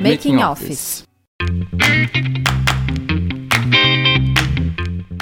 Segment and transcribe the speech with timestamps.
[0.00, 1.04] Making Office.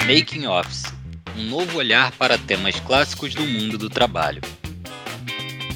[0.07, 0.97] Making Office
[1.37, 4.41] um novo olhar para temas clássicos do mundo do trabalho.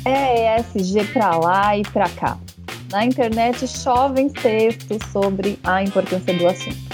[0.04, 2.38] É ESG para lá e para cá.
[2.92, 6.92] Na internet chovem textos sobre a importância do assunto.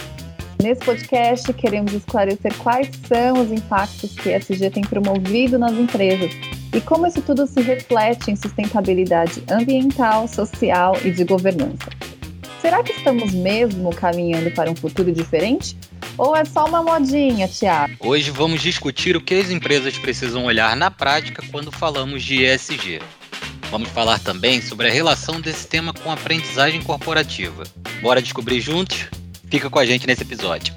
[0.61, 6.33] Nesse podcast, queremos esclarecer quais são os impactos que ESG tem promovido nas empresas
[6.73, 11.89] e como isso tudo se reflete em sustentabilidade ambiental, social e de governança.
[12.61, 15.77] Será que estamos mesmo caminhando para um futuro diferente?
[16.17, 17.93] Ou é só uma modinha, Tiago?
[17.99, 22.99] Hoje vamos discutir o que as empresas precisam olhar na prática quando falamos de ESG.
[23.69, 27.63] Vamos falar também sobre a relação desse tema com a aprendizagem corporativa.
[28.01, 29.05] Bora descobrir juntos?
[29.49, 30.73] Fica com a gente nesse episódio.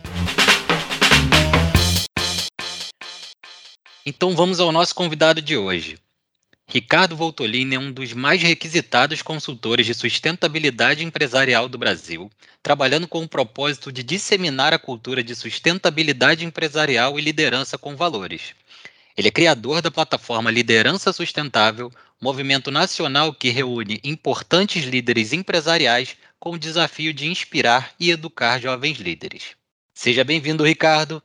[4.05, 5.99] Então vamos ao nosso convidado de hoje.
[6.67, 12.31] Ricardo Voltolini é um dos mais requisitados consultores de sustentabilidade empresarial do Brasil,
[12.63, 18.55] trabalhando com o propósito de disseminar a cultura de sustentabilidade empresarial e liderança com valores.
[19.17, 26.53] Ele é criador da plataforma Liderança Sustentável, movimento nacional que reúne importantes líderes empresariais com
[26.53, 29.57] o desafio de inspirar e educar jovens líderes.
[29.93, 31.23] Seja bem-vindo, Ricardo.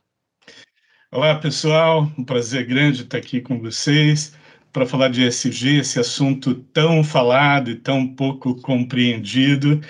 [1.16, 2.12] Olá, pessoal.
[2.18, 4.34] Um prazer grande estar aqui com vocês
[4.70, 9.80] para falar de ESG, esse assunto tão falado e tão pouco compreendido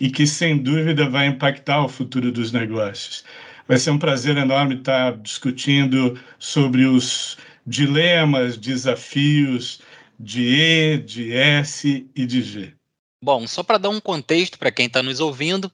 [0.00, 3.22] e que, sem dúvida, vai impactar o futuro dos negócios.
[3.68, 9.82] Vai ser um prazer enorme estar discutindo sobre os dilemas, desafios
[10.18, 12.72] de E, de S e de G.
[13.22, 15.70] Bom, só para dar um contexto para quem está nos ouvindo,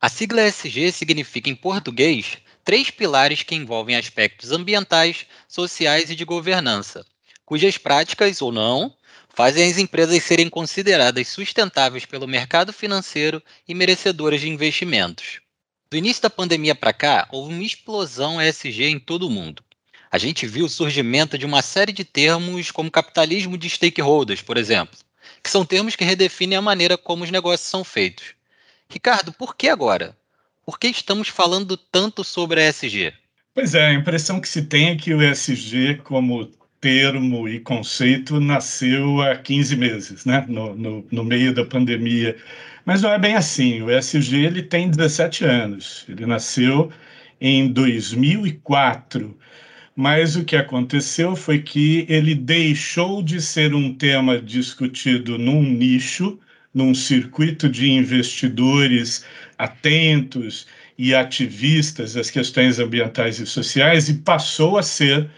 [0.00, 6.26] a sigla SG significa em português três pilares que envolvem aspectos ambientais, sociais e de
[6.26, 7.06] governança,
[7.46, 8.94] cujas práticas ou não
[9.34, 15.40] fazem as empresas serem consideradas sustentáveis pelo mercado financeiro e merecedoras de investimentos.
[15.88, 19.64] Do início da pandemia para cá, houve uma explosão ESG em todo o mundo
[20.10, 24.56] a gente viu o surgimento de uma série de termos como capitalismo de stakeholders, por
[24.56, 24.98] exemplo,
[25.42, 28.34] que são termos que redefinem a maneira como os negócios são feitos.
[28.88, 30.16] Ricardo, por que agora?
[30.66, 33.12] Por que estamos falando tanto sobre ESG?
[33.54, 36.50] Pois é, a impressão que se tem é que o ESG, como
[36.80, 40.44] termo e conceito, nasceu há 15 meses, né?
[40.48, 42.36] no, no, no meio da pandemia.
[42.84, 43.80] Mas não é bem assim.
[43.80, 46.04] O ESG ele tem 17 anos.
[46.08, 46.92] Ele nasceu
[47.40, 49.38] em 2004
[49.98, 56.38] mas o que aconteceu foi que ele deixou de ser um tema discutido num nicho,
[56.74, 59.24] num circuito de investidores
[59.58, 60.66] atentos
[60.98, 65.28] e ativistas às questões ambientais e sociais e passou a ser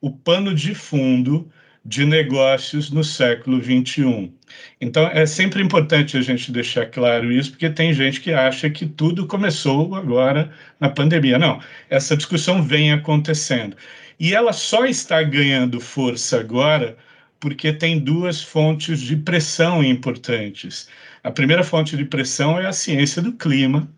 [0.00, 1.50] o pano de fundo
[1.84, 4.32] de negócios no século 21.
[4.80, 8.86] Então, é sempre importante a gente deixar claro isso, porque tem gente que acha que
[8.86, 11.38] tudo começou agora na pandemia.
[11.38, 13.76] Não, essa discussão vem acontecendo.
[14.20, 16.96] E ela só está ganhando força agora
[17.40, 20.88] porque tem duas fontes de pressão importantes.
[21.22, 23.88] A primeira fonte de pressão é a ciência do clima,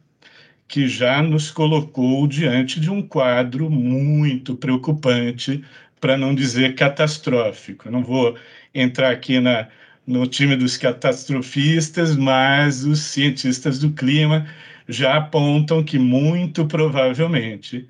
[0.68, 5.64] que já nos colocou diante de um quadro muito preocupante,
[6.00, 7.90] para não dizer catastrófico.
[7.90, 8.36] Não vou
[8.74, 9.68] entrar aqui na,
[10.06, 14.46] no time dos catastrofistas, mas os cientistas do clima
[14.88, 17.86] já apontam que muito provavelmente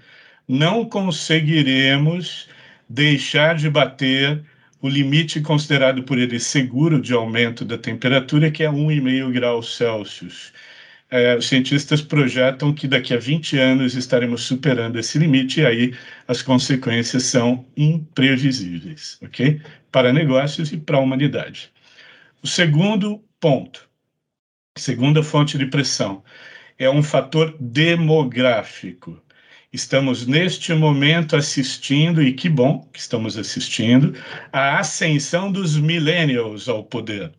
[0.48, 2.48] não conseguiremos
[2.88, 4.44] deixar de bater
[4.82, 10.52] o limite considerado por ele seguro de aumento da temperatura, que é 1,5 graus Celsius.
[11.10, 15.94] É, os cientistas projetam que daqui a 20 anos estaremos superando esse limite e aí
[16.28, 19.60] as consequências são imprevisíveis, ok?
[19.90, 21.72] Para negócios e para a humanidade.
[22.42, 23.88] O segundo ponto,
[24.76, 26.22] segunda fonte de pressão,
[26.78, 29.20] é um fator demográfico.
[29.72, 34.14] Estamos neste momento assistindo, e que bom que estamos assistindo,
[34.52, 37.30] a ascensão dos millennials ao poder.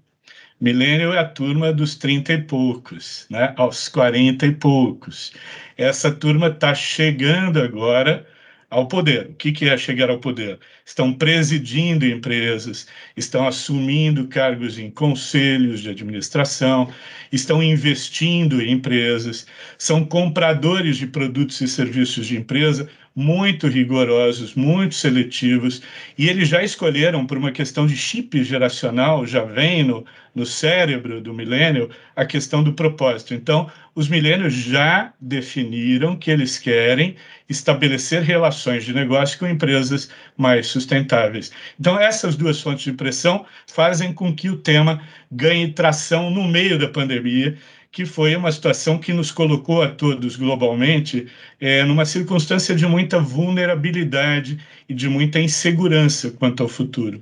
[0.60, 3.54] Millennial é a turma dos 30 e poucos, né?
[3.58, 5.34] aos 40 e poucos.
[5.76, 8.26] Essa turma está chegando agora
[8.72, 9.28] ao poder.
[9.28, 10.58] O que, que é chegar ao poder?
[10.86, 16.92] Estão presidindo empresas, estão assumindo cargos em conselhos de administração,
[17.32, 19.46] estão investindo em empresas,
[19.78, 25.82] são compradores de produtos e serviços de empresa muito rigorosos, muito seletivos,
[26.18, 31.20] e eles já escolheram, por uma questão de chip geracional, já vem no, no cérebro
[31.20, 33.34] do milênio, a questão do propósito.
[33.34, 37.16] Então, os milênios já definiram que eles querem
[37.50, 41.52] estabelecer relações de negócio com empresas mais sustentáveis.
[41.78, 46.80] Então, essas duas fontes de pressão fazem com que o tema ganhe tração no meio
[46.80, 47.58] da pandemia
[47.92, 51.28] que foi uma situação que nos colocou a todos globalmente
[51.60, 54.58] é, numa circunstância de muita vulnerabilidade
[54.88, 57.22] e de muita insegurança quanto ao futuro.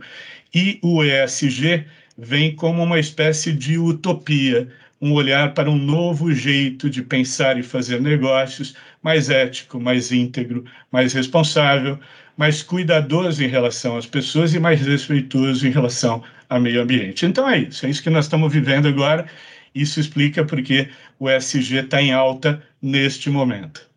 [0.54, 1.86] E o ESG
[2.16, 4.68] vem como uma espécie de utopia,
[5.02, 10.66] um olhar para um novo jeito de pensar e fazer negócios, mais ético, mais íntegro,
[10.92, 11.98] mais responsável,
[12.38, 17.26] mais cuidadoso em relação às pessoas e mais respeitoso em relação ao meio ambiente.
[17.26, 19.26] Então é isso, é isso que nós estamos vivendo agora
[19.74, 20.90] isso explica porque
[21.20, 23.90] o ESG está em alta neste momento.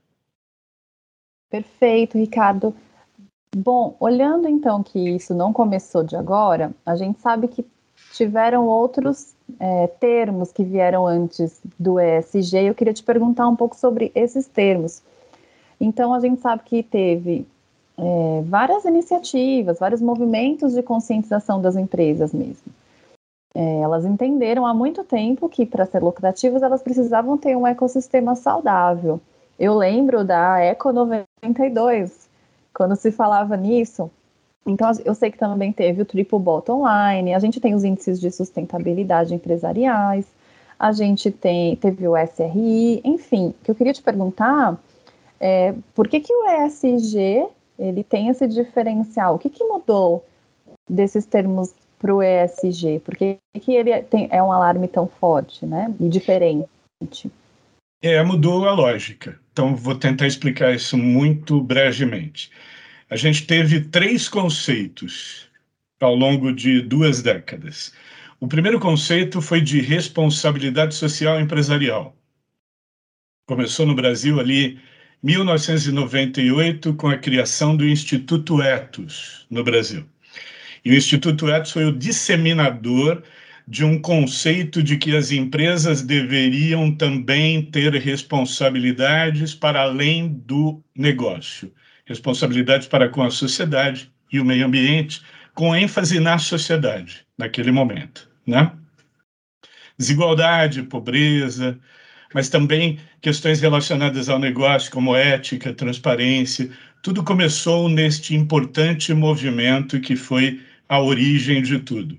[1.51, 2.75] Perfeito, Ricardo.
[3.55, 7.65] Bom, olhando então que isso não começou de agora, a gente sabe que
[8.13, 12.69] tiveram outros é, termos que vieram antes do ESG.
[12.69, 15.03] Eu queria te perguntar um pouco sobre esses termos.
[15.81, 17.47] Então, a gente sabe que teve
[17.99, 22.73] é, várias iniciativas, vários movimentos de conscientização das empresas mesmo.
[23.55, 28.35] É, elas entenderam há muito tempo que para ser lucrativas elas precisavam ter um ecossistema
[28.35, 29.21] saudável.
[29.59, 32.29] Eu lembro da Eco 92,
[32.75, 34.11] quando se falava nisso.
[34.67, 38.21] Então, eu sei que também teve o Triple Bottom Line, a gente tem os índices
[38.21, 40.25] de sustentabilidade empresariais,
[40.79, 44.79] a gente tem, teve o SRI, enfim, o que eu queria te perguntar
[45.41, 47.47] é por que, que o ESG
[47.79, 49.35] ele tem esse diferencial?
[49.35, 50.25] O que, que mudou
[50.89, 52.99] desses termos para o ESG?
[53.05, 57.31] Por que, que ele tem, é um alarme tão forte né, e diferente?
[58.03, 59.39] É, mudou a lógica.
[59.53, 62.51] Então, vou tentar explicar isso muito brevemente.
[63.09, 65.49] A gente teve três conceitos
[66.01, 67.93] ao longo de duas décadas.
[68.41, 72.17] O primeiro conceito foi de responsabilidade social empresarial.
[73.47, 74.81] Começou no Brasil ali
[75.23, 80.05] 1998 com a criação do Instituto Etos no Brasil.
[80.85, 83.23] E o Instituto Etos foi o disseminador
[83.67, 91.73] de um conceito de que as empresas deveriam também ter responsabilidades para além do negócio,
[92.05, 95.23] responsabilidades para com a sociedade e o meio ambiente,
[95.55, 98.73] com ênfase na sociedade naquele momento, né?
[99.97, 101.79] Desigualdade, pobreza,
[102.35, 106.71] mas também questões relacionadas ao negócio, como ética, transparência,
[107.03, 112.19] tudo começou neste importante movimento que foi a origem de tudo.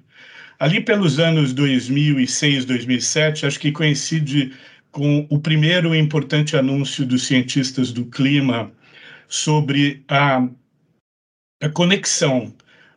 [0.59, 4.53] Ali pelos anos 2006, 2007, acho que coincide
[4.91, 8.71] com o primeiro importante anúncio dos cientistas do clima
[9.27, 10.47] sobre a,
[11.61, 12.53] a conexão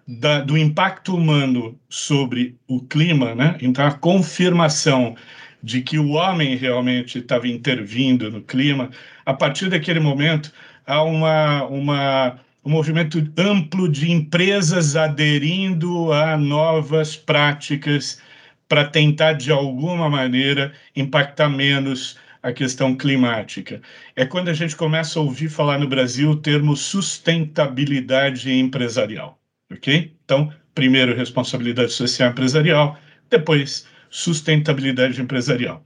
[0.07, 3.57] da, do impacto humano sobre o clima, né?
[3.61, 5.17] então a confirmação
[5.63, 8.91] de que o homem realmente estava intervindo no clima,
[9.25, 10.53] a partir daquele momento
[10.87, 18.21] há uma, uma um movimento amplo de empresas aderindo a novas práticas
[18.69, 23.81] para tentar, de alguma maneira, impactar menos a questão climática.
[24.17, 29.39] É quando a gente começa a ouvir falar no Brasil o termo sustentabilidade empresarial,
[29.73, 30.13] ok?
[30.25, 32.99] Então, primeiro responsabilidade social empresarial,
[33.31, 35.85] depois sustentabilidade empresarial.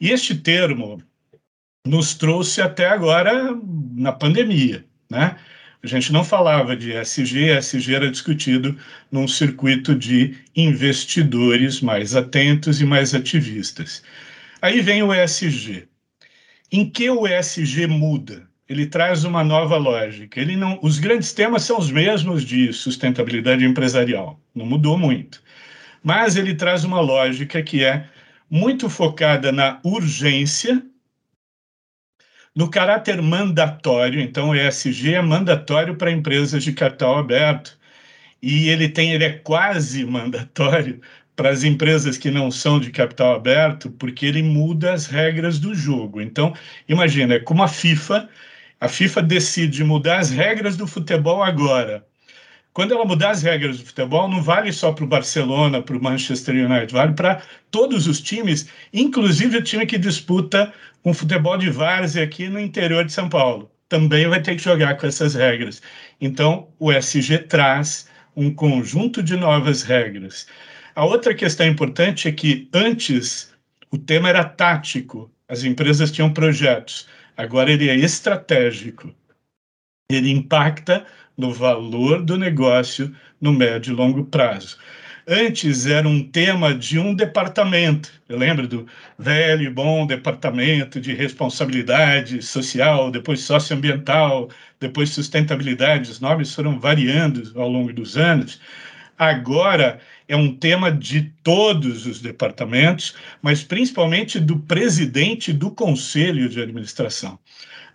[0.00, 1.02] E este termo
[1.86, 3.54] nos trouxe até agora
[3.94, 5.36] na pandemia, né?
[5.84, 8.78] A gente não falava de ESG, ESG era discutido
[9.10, 14.00] num circuito de investidores mais atentos e mais ativistas.
[14.60, 15.88] Aí vem o ESG.
[16.70, 18.46] Em que o ESG muda?
[18.68, 20.40] Ele traz uma nova lógica.
[20.40, 25.42] Ele não, os grandes temas são os mesmos de sustentabilidade empresarial, não mudou muito.
[26.00, 28.08] Mas ele traz uma lógica que é
[28.48, 30.80] muito focada na urgência
[32.54, 37.78] no caráter mandatório, então o ESG é mandatório para empresas de capital aberto
[38.42, 41.00] e ele tem ele é quase mandatório
[41.36, 45.74] para as empresas que não são de capital aberto, porque ele muda as regras do
[45.74, 46.20] jogo.
[46.20, 46.54] Então,
[46.88, 48.28] imagina, é como a FIFA,
[48.80, 52.06] a FIFA decide mudar as regras do futebol agora.
[52.74, 56.02] Quando ela mudar as regras do futebol, não vale só para o Barcelona, para o
[56.02, 60.72] Manchester United, vale para todos os times, inclusive o time que disputa
[61.04, 63.70] um futebol de várzea aqui no interior de São Paulo.
[63.88, 65.82] Também vai ter que jogar com essas regras.
[66.18, 70.46] Então, o SG traz um conjunto de novas regras.
[70.94, 73.52] A outra questão importante é que antes
[73.90, 79.14] o tema era tático, as empresas tinham projetos, agora ele é estratégico.
[80.10, 84.76] ele impacta no valor do negócio no médio e longo prazo.
[85.26, 88.10] Antes era um tema de um departamento.
[88.28, 88.86] Eu lembro do
[89.16, 96.10] velho e bom departamento de responsabilidade social, depois socioambiental, depois sustentabilidade.
[96.10, 98.60] Os nomes foram variando ao longo dos anos.
[99.16, 106.60] Agora é um tema de todos os departamentos, mas principalmente do presidente do conselho de
[106.60, 107.38] administração.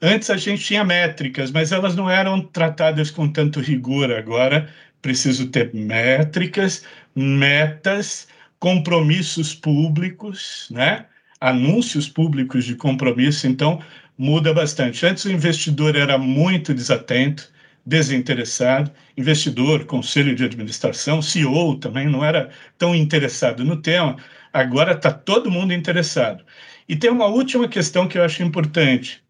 [0.01, 4.11] Antes a gente tinha métricas, mas elas não eram tratadas com tanto rigor.
[4.11, 4.69] Agora
[5.01, 6.83] preciso ter métricas,
[7.15, 8.27] metas,
[8.59, 11.05] compromissos públicos, né?
[11.39, 13.47] anúncios públicos de compromisso.
[13.47, 13.81] Então,
[14.17, 15.05] muda bastante.
[15.05, 17.51] Antes o investidor era muito desatento,
[17.85, 24.17] desinteressado, investidor, conselho de administração, CEO também não era tão interessado no tema.
[24.53, 26.43] Agora está todo mundo interessado.
[26.87, 29.23] E tem uma última questão que eu acho importante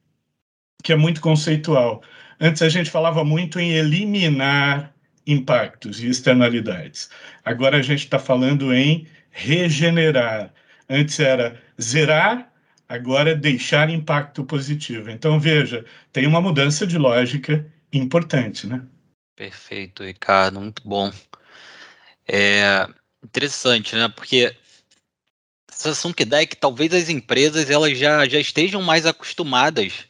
[0.88, 2.02] que é muito conceitual.
[2.40, 7.10] Antes a gente falava muito em eliminar impactos e externalidades.
[7.44, 10.54] Agora a gente está falando em regenerar.
[10.90, 12.50] Antes era zerar,
[12.88, 15.12] agora é deixar impacto positivo.
[15.12, 18.82] Então, veja, tem uma mudança de lógica importante, né?
[19.36, 21.12] Perfeito, Ricardo, muito bom.
[22.26, 22.88] É
[23.22, 24.08] interessante, né?
[24.08, 24.56] Porque
[25.70, 30.08] a sensação que dá é que talvez as empresas elas já, já estejam mais acostumadas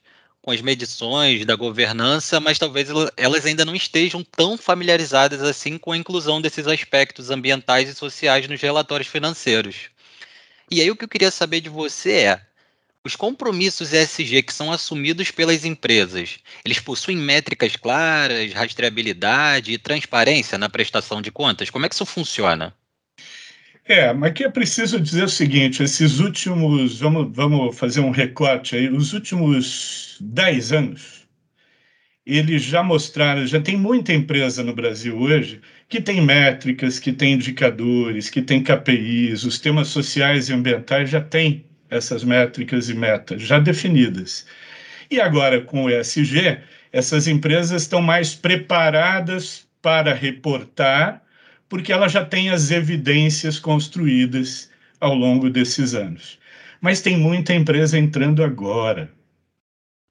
[0.48, 2.88] com as medições da governança, mas talvez
[3.18, 8.48] elas ainda não estejam tão familiarizadas assim com a inclusão desses aspectos ambientais e sociais
[8.48, 9.89] nos relatórios financeiros.
[10.72, 12.42] E aí o que eu queria saber de você é,
[13.04, 20.58] os compromissos ESG que são assumidos pelas empresas, eles possuem métricas claras, rastreabilidade e transparência
[20.58, 21.70] na prestação de contas?
[21.70, 22.74] Como é que isso funciona?
[23.88, 28.75] É, mas que é preciso dizer o seguinte: esses últimos, vamos, vamos fazer um recorte
[28.75, 31.27] aí, os últimos 10 anos,
[32.25, 37.34] eles já mostraram, já tem muita empresa no Brasil hoje que tem métricas, que tem
[37.34, 43.41] indicadores, que tem KPIs, os temas sociais e ambientais já têm essas métricas e metas
[43.44, 44.46] já definidas.
[45.10, 46.60] E agora, com o ESG,
[46.91, 51.24] essas empresas estão mais preparadas para reportar
[51.69, 54.69] porque ela já tem as evidências construídas
[55.00, 56.39] ao longo desses anos.
[56.81, 59.12] Mas tem muita empresa entrando agora,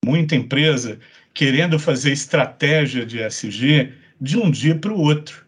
[0.05, 0.99] muita empresa
[1.33, 5.45] querendo fazer estratégia de SG de um dia para o outro.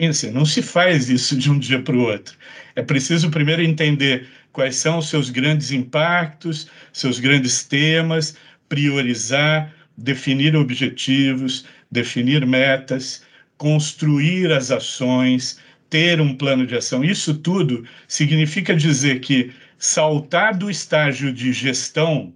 [0.00, 2.36] Assim, não se faz isso de um dia para o outro.
[2.76, 8.36] É preciso primeiro entender quais são os seus grandes impactos, seus grandes temas,
[8.68, 13.24] priorizar, definir objetivos, definir metas,
[13.58, 15.58] construir as ações,
[15.90, 17.04] ter um plano de ação.
[17.04, 22.32] Isso tudo significa dizer que saltar do estágio de gestão,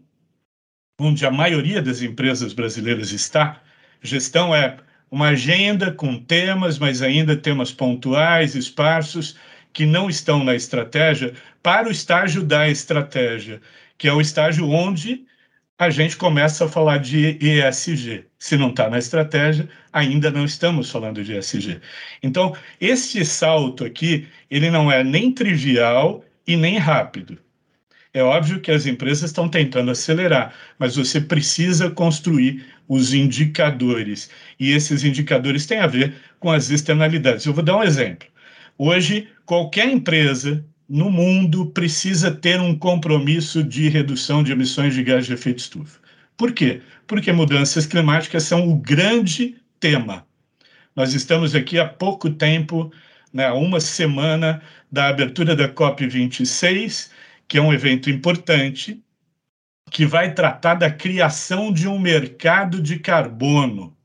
[1.00, 3.62] onde a maioria das empresas brasileiras está,
[4.02, 4.76] gestão é
[5.10, 9.36] uma agenda com temas, mas ainda temas pontuais, esparsos,
[9.72, 13.60] que não estão na estratégia, para o estágio da estratégia,
[13.96, 15.24] que é o estágio onde
[15.78, 18.24] a gente começa a falar de ESG.
[18.38, 21.80] Se não está na estratégia, ainda não estamos falando de ESG.
[22.22, 27.38] Então, este salto aqui, ele não é nem trivial e nem rápido.
[28.14, 34.30] É óbvio que as empresas estão tentando acelerar, mas você precisa construir os indicadores.
[34.60, 37.46] E esses indicadores têm a ver com as externalidades.
[37.46, 38.28] Eu vou dar um exemplo.
[38.76, 45.24] Hoje, qualquer empresa no mundo precisa ter um compromisso de redução de emissões de gás
[45.24, 45.98] de efeito estufa.
[46.36, 46.82] Por quê?
[47.06, 50.26] Porque mudanças climáticas são o grande tema.
[50.94, 52.92] Nós estamos aqui há pouco tempo,
[53.32, 57.10] né, uma semana da abertura da COP26,
[57.48, 59.02] que é um evento importante,
[59.90, 63.96] que vai tratar da criação de um mercado de carbono,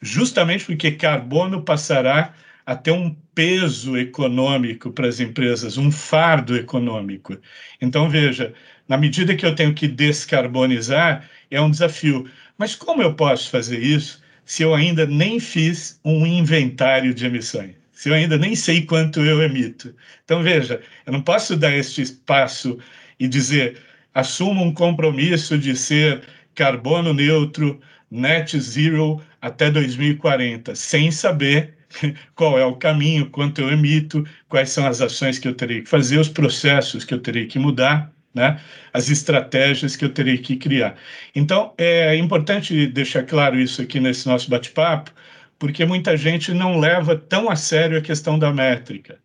[0.00, 2.34] justamente porque carbono passará
[2.68, 7.34] a ter um peso econômico para as empresas, um fardo econômico.
[7.80, 8.52] Então, veja,
[8.86, 12.28] na medida que eu tenho que descarbonizar, é um desafio.
[12.58, 17.74] Mas como eu posso fazer isso se eu ainda nem fiz um inventário de emissões?
[17.90, 19.94] Se eu ainda nem sei quanto eu emito?
[20.22, 22.78] Então, veja, eu não posso dar este passo
[23.18, 23.78] e dizer,
[24.12, 26.22] assumo um compromisso de ser
[26.54, 31.77] carbono neutro, net zero até 2040, sem saber
[32.34, 35.88] qual é o caminho, quanto eu emito, quais são as ações que eu terei que
[35.88, 38.60] fazer, os processos que eu terei que mudar, né?
[38.92, 40.96] as estratégias que eu terei que criar.
[41.34, 45.12] Então, é importante deixar claro isso aqui nesse nosso bate-papo,
[45.58, 49.18] porque muita gente não leva tão a sério a questão da métrica.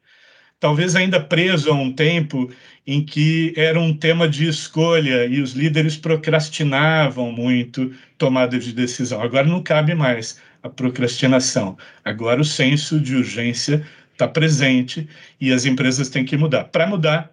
[0.60, 2.52] talvez ainda preso a um tempo
[2.88, 9.22] em que era um tema de escolha e os líderes procrastinavam muito tomada de decisão.
[9.22, 11.78] Agora não cabe mais a procrastinação.
[12.04, 15.08] Agora o senso de urgência está presente
[15.40, 16.64] e as empresas têm que mudar.
[16.66, 17.32] Para mudar,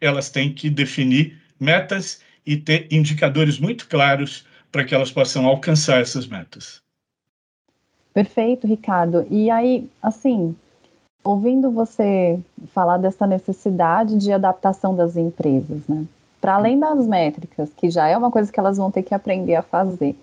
[0.00, 6.00] elas têm que definir metas e ter indicadores muito claros para que elas possam alcançar
[6.00, 6.82] essas metas.
[8.12, 9.26] Perfeito, Ricardo.
[9.30, 10.54] E aí, assim,
[11.24, 12.38] ouvindo você
[12.72, 16.04] falar dessa necessidade de adaptação das empresas, né?
[16.40, 19.56] Para além das métricas, que já é uma coisa que elas vão ter que aprender
[19.56, 20.14] a fazer.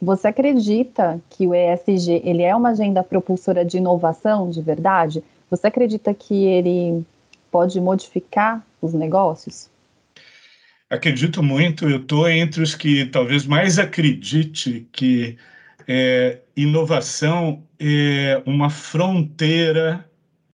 [0.00, 5.22] Você acredita que o ESG ele é uma agenda propulsora de inovação de verdade?
[5.50, 7.04] Você acredita que ele
[7.50, 9.68] pode modificar os negócios?
[10.88, 11.88] Acredito muito.
[11.88, 15.36] Eu estou entre os que talvez mais acredite que
[15.86, 20.04] é, inovação é uma fronteira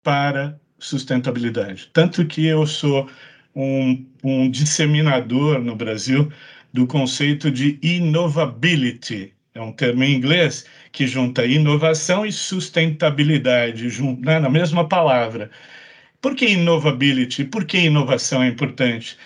[0.02, 1.90] para sustentabilidade.
[1.92, 3.09] Tanto que eu sou
[3.54, 6.30] um, um disseminador no Brasil
[6.73, 9.33] do conceito de innovability.
[9.55, 13.89] É um termo em inglês que junta inovação e sustentabilidade
[14.21, 15.50] né, na mesma palavra.
[16.21, 17.45] Por que innovability?
[17.45, 19.17] Por que inovação é importante?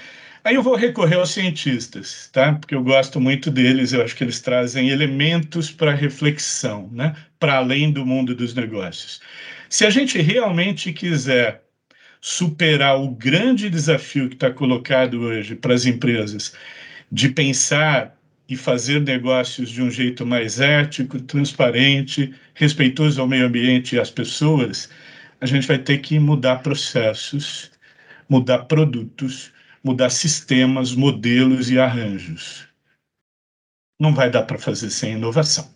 [0.45, 2.53] Aí eu vou recorrer aos cientistas, tá?
[2.53, 7.17] Porque eu gosto muito deles, eu acho que eles trazem elementos para reflexão, né?
[7.39, 9.21] Para além do mundo dos negócios.
[9.71, 11.63] Se a gente realmente quiser
[12.21, 16.55] superar o grande desafio que está colocado hoje para as empresas
[17.15, 18.19] de pensar
[18.49, 24.11] e fazer negócios de um jeito mais ético, transparente, respeitoso ao meio ambiente e às
[24.11, 24.91] pessoas,
[25.41, 27.71] a gente vai ter que mudar processos,
[28.29, 29.53] mudar produtos,
[29.83, 32.67] mudar sistemas, modelos e arranjos.
[34.01, 35.73] Não vai dar para fazer sem inovação,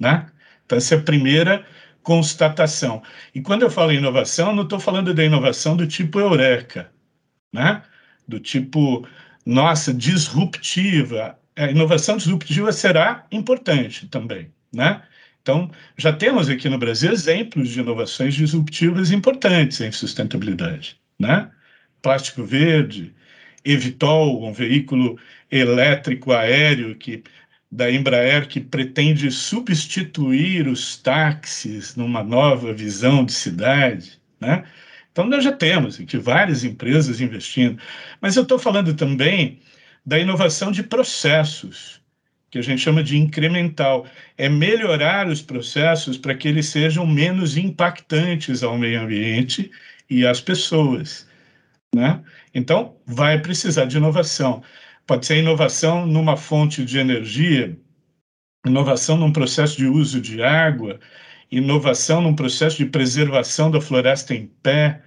[0.00, 0.26] né?
[0.66, 1.64] Então essa é a primeira
[2.02, 3.04] constatação.
[3.32, 6.90] E quando eu falo inovação, não estou falando da inovação do tipo eureka,
[7.54, 7.84] né?
[8.26, 9.06] Do tipo,
[9.44, 11.38] nossa, disruptiva.
[11.56, 15.02] A inovação disruptiva será importante também, né?
[15.42, 21.50] Então, já temos aqui no Brasil exemplos de inovações disruptivas importantes em sustentabilidade, né?
[22.00, 23.12] Plástico verde,
[23.64, 25.18] Evitol, um veículo
[25.50, 27.22] elétrico aéreo que
[27.70, 34.64] da Embraer que pretende substituir os táxis numa nova visão de cidade, né?
[35.12, 37.78] Então nós já temos aqui várias empresas investindo,
[38.20, 39.60] mas eu estou falando também
[40.04, 42.00] da inovação de processos,
[42.50, 47.56] que a gente chama de incremental, é melhorar os processos para que eles sejam menos
[47.56, 49.70] impactantes ao meio ambiente
[50.08, 51.26] e às pessoas.
[51.94, 52.22] Né?
[52.54, 54.62] Então, vai precisar de inovação.
[55.06, 57.76] Pode ser inovação numa fonte de energia,
[58.66, 60.98] inovação num processo de uso de água,
[61.52, 65.02] inovação num processo de preservação da floresta em pé,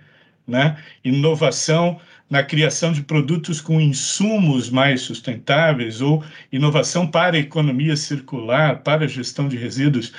[0.47, 0.77] né?
[1.03, 8.83] inovação na criação de produtos com insumos mais sustentáveis ou inovação para a economia circular,
[8.83, 10.13] para a gestão de resíduos.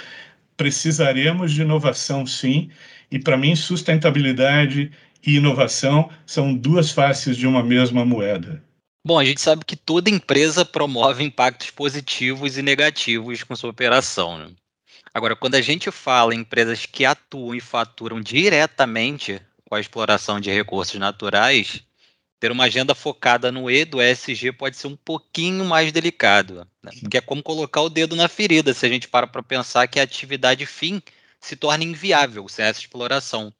[0.56, 2.70] Precisaremos de inovação, sim,
[3.10, 4.90] e para mim, sustentabilidade
[5.24, 8.62] e inovação são duas faces de uma mesma moeda.
[9.06, 14.38] Bom, a gente sabe que toda empresa promove impactos positivos e negativos com sua operação.
[14.38, 14.48] Né?
[15.16, 20.38] Agora, quando a gente fala em empresas que atuam e faturam diretamente com a exploração
[20.38, 21.82] de recursos naturais,
[22.38, 26.92] ter uma agenda focada no E do ESG pode ser um pouquinho mais delicado, né?
[27.00, 29.98] porque é como colocar o dedo na ferida se a gente para para pensar que
[29.98, 31.00] a atividade fim
[31.40, 33.50] se torna inviável sem essa exploração.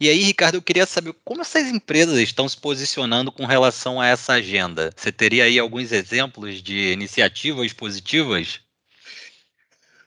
[0.00, 4.06] E aí, Ricardo, eu queria saber como essas empresas estão se posicionando com relação a
[4.06, 4.90] essa agenda.
[4.96, 8.62] Você teria aí alguns exemplos de iniciativas positivas?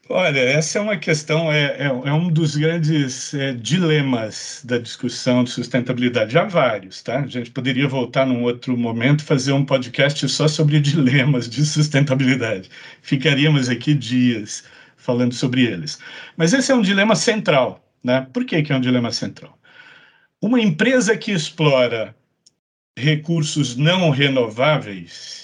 [0.09, 5.43] Olha, essa é uma questão, é, é, é um dos grandes é, dilemas da discussão
[5.45, 6.37] de sustentabilidade.
[6.37, 7.21] Há vários, tá?
[7.21, 12.69] A gente poderia voltar num outro momento fazer um podcast só sobre dilemas de sustentabilidade.
[13.01, 14.65] Ficaríamos aqui dias
[14.97, 15.99] falando sobre eles.
[16.35, 18.27] Mas esse é um dilema central, né?
[18.33, 19.57] Por que, que é um dilema central?
[20.41, 22.13] Uma empresa que explora
[22.97, 25.42] recursos não renováveis,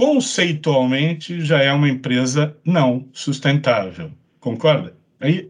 [0.00, 4.10] conceitualmente já é uma empresa não sustentável.
[4.40, 4.96] Concorda?
[5.20, 5.46] Aí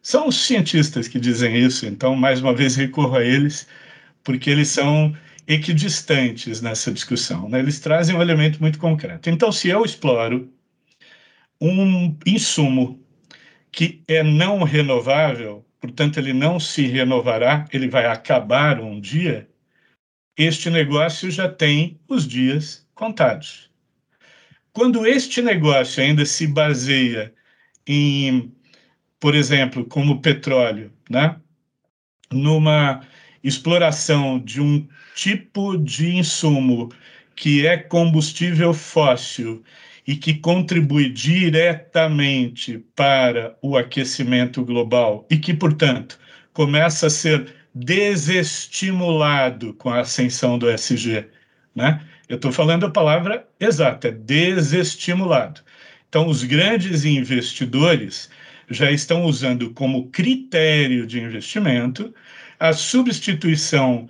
[0.00, 3.68] são os cientistas que dizem isso, então mais uma vez recorro a eles,
[4.24, 5.14] porque eles são
[5.46, 7.46] equidistantes nessa discussão.
[7.50, 7.58] Né?
[7.58, 9.28] Eles trazem um elemento muito concreto.
[9.28, 10.50] Então, se eu exploro
[11.60, 12.98] um insumo
[13.70, 19.46] que é não renovável, portanto, ele não se renovará, ele vai acabar um dia,
[20.38, 23.69] este negócio já tem os dias contados.
[24.72, 27.34] Quando este negócio ainda se baseia
[27.86, 28.52] em,
[29.18, 31.36] por exemplo, como petróleo, né?
[32.32, 33.00] numa
[33.42, 36.90] exploração de um tipo de insumo
[37.34, 39.62] que é combustível fóssil
[40.06, 46.18] e que contribui diretamente para o aquecimento global e que, portanto,
[46.52, 51.28] começa a ser desestimulado com a ascensão do SG,
[51.74, 52.04] né?
[52.30, 55.62] Eu estou falando a palavra exata, desestimulado.
[56.08, 58.30] Então, os grandes investidores
[58.70, 62.14] já estão usando como critério de investimento
[62.60, 64.08] a substituição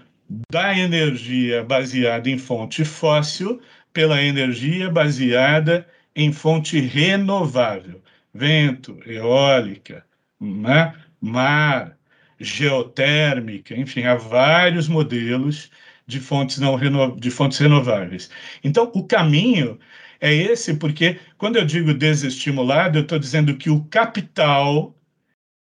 [0.52, 3.59] da energia baseada em fonte fóssil
[3.90, 8.02] pela energia baseada em fonte renovável,
[8.35, 10.04] vento, eólica,
[10.38, 10.94] né?
[11.18, 11.96] mar,
[12.38, 15.70] geotérmica, enfim, há vários modelos
[16.10, 17.16] de fontes não reno...
[17.18, 18.30] de fontes renováveis.
[18.64, 19.78] Então, o caminho
[20.20, 24.94] é esse, porque quando eu digo desestimulado, eu estou dizendo que o capital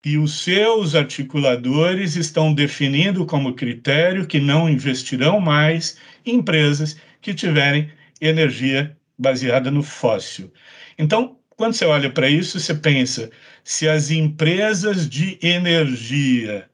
[0.04, 7.34] e os seus articuladores estão definindo como critério que não investirão mais em empresas que
[7.34, 10.52] tiverem energia baseada no fóssil.
[10.98, 13.30] Então, quando você olha para isso, você pensa:
[13.64, 16.67] se as empresas de energia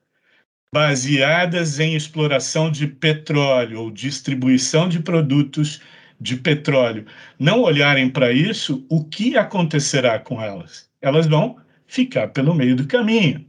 [0.75, 5.81] baseadas em exploração de petróleo ou distribuição de produtos
[6.21, 7.07] de petróleo
[7.39, 10.91] não olharem para isso, o que acontecerá com elas?
[11.01, 13.47] Elas vão ficar pelo meio do caminho.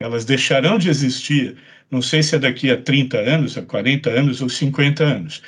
[0.00, 1.56] Elas deixarão de existir,
[1.92, 5.40] não sei se é daqui a 30 anos, a 40 anos ou 50 anos.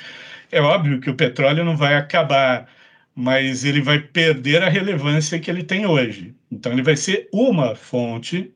[0.49, 2.69] É óbvio que o petróleo não vai acabar,
[3.13, 6.33] mas ele vai perder a relevância que ele tem hoje.
[6.49, 8.53] Então, ele vai ser uma fonte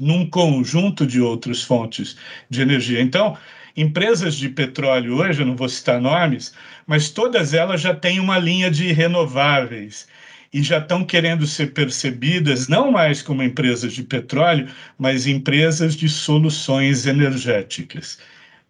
[0.00, 2.16] num conjunto de outras fontes
[2.48, 3.00] de energia.
[3.00, 3.36] Então,
[3.76, 6.54] empresas de petróleo hoje, eu não vou citar nomes,
[6.86, 10.08] mas todas elas já têm uma linha de renováveis
[10.52, 16.08] e já estão querendo ser percebidas não mais como empresas de petróleo, mas empresas de
[16.08, 18.18] soluções energéticas.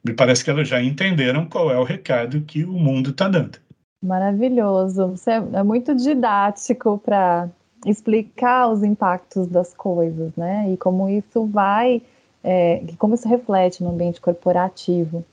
[0.05, 3.59] Me parece que elas já entenderam qual é o recado que o mundo está dando.
[4.03, 5.09] Maravilhoso.
[5.09, 7.49] Você é, muito didático para
[7.87, 10.71] explicar os impactos das coisas, né?
[10.73, 12.03] E como isso vai,
[12.43, 15.25] é, como isso reflete no ambiente corporativo.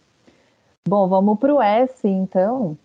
[0.88, 2.78] Bom, vamos para o S, então.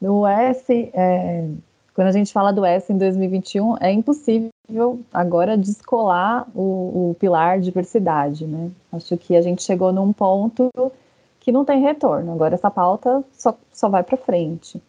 [0.00, 1.48] No S, é,
[1.94, 7.60] quando a gente fala do S em 2021, é impossível agora descolar o, o pilar
[7.60, 8.70] diversidade, né?
[8.92, 10.70] Acho que a gente chegou num ponto
[11.40, 12.32] que não tem retorno.
[12.32, 14.80] Agora essa pauta só, só vai para frente.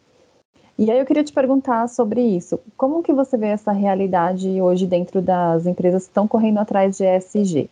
[0.82, 2.60] E aí eu queria te perguntar sobre isso.
[2.76, 7.04] Como que você vê essa realidade hoje dentro das empresas que estão correndo atrás de
[7.04, 7.70] ESG?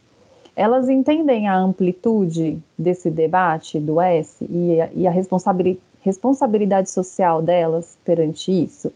[0.56, 7.98] Elas entendem a amplitude desse debate do S e a, e a responsabilidade, social delas
[8.06, 8.94] perante isso?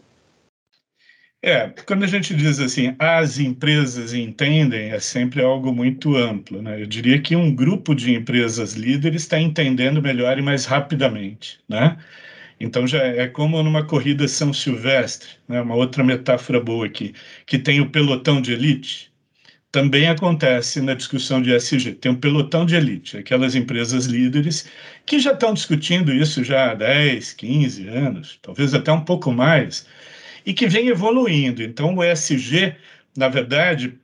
[1.42, 6.80] É, quando a gente diz assim, as empresas entendem, é sempre algo muito amplo, né?
[6.80, 11.98] Eu diria que um grupo de empresas líderes está entendendo melhor e mais rapidamente, né?
[12.64, 15.60] Então já é como numa corrida São Silvestre, né?
[15.60, 17.14] Uma outra metáfora boa aqui,
[17.46, 19.12] que tem o pelotão de elite,
[19.70, 21.94] também acontece na discussão de SG.
[21.94, 24.68] Tem um pelotão de elite, aquelas empresas líderes
[25.06, 29.86] que já estão discutindo isso já há 10, 15 anos, talvez até um pouco mais,
[30.46, 31.62] e que vem evoluindo.
[31.62, 32.76] Então, o ESG,
[33.16, 33.98] na verdade,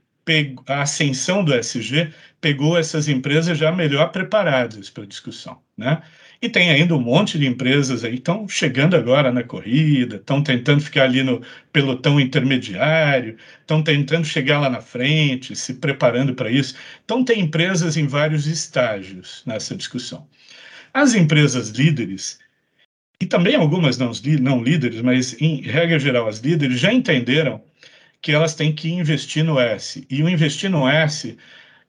[0.66, 6.03] a ascensão do ESG pegou essas empresas já melhor preparadas para a discussão, né?
[6.42, 10.81] E tem ainda um monte de empresas aí estão chegando agora na corrida, estão tentando
[10.81, 16.74] ficar ali no pelotão intermediário, estão tentando chegar lá na frente, se preparando para isso.
[17.05, 20.26] Então, tem empresas em vários estágios nessa discussão.
[20.94, 22.38] As empresas líderes,
[23.20, 27.62] e também algumas não, não líderes, mas em regra geral as líderes já entenderam
[28.22, 30.07] que elas têm que investir no S.
[30.11, 31.37] E o investir no S,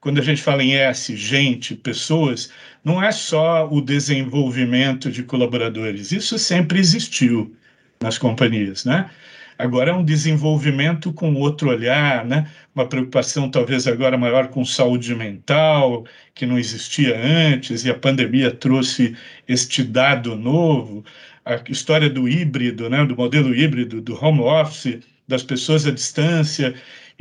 [0.02, 2.50] quando a gente fala em S, gente, pessoas,
[2.84, 6.10] não é só o desenvolvimento de colaboradores.
[6.10, 7.54] Isso sempre existiu
[8.00, 9.08] nas companhias, né?
[9.56, 12.50] Agora é um desenvolvimento com outro olhar, né?
[12.74, 18.50] Uma preocupação talvez agora maior com saúde mental, que não existia antes, e a pandemia
[18.50, 21.04] trouxe este dado novo,
[21.44, 23.06] a história do híbrido, né?
[23.06, 26.74] Do modelo híbrido, do home office, das pessoas à distância,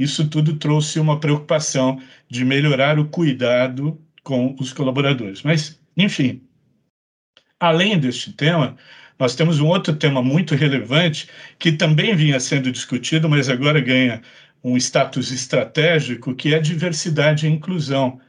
[0.03, 5.43] isso tudo trouxe uma preocupação de melhorar o cuidado com os colaboradores.
[5.43, 6.41] Mas, enfim,
[7.59, 8.77] além deste tema,
[9.19, 14.21] nós temos um outro tema muito relevante que também vinha sendo discutido, mas agora ganha
[14.63, 18.19] um status estratégico, que é diversidade e inclusão.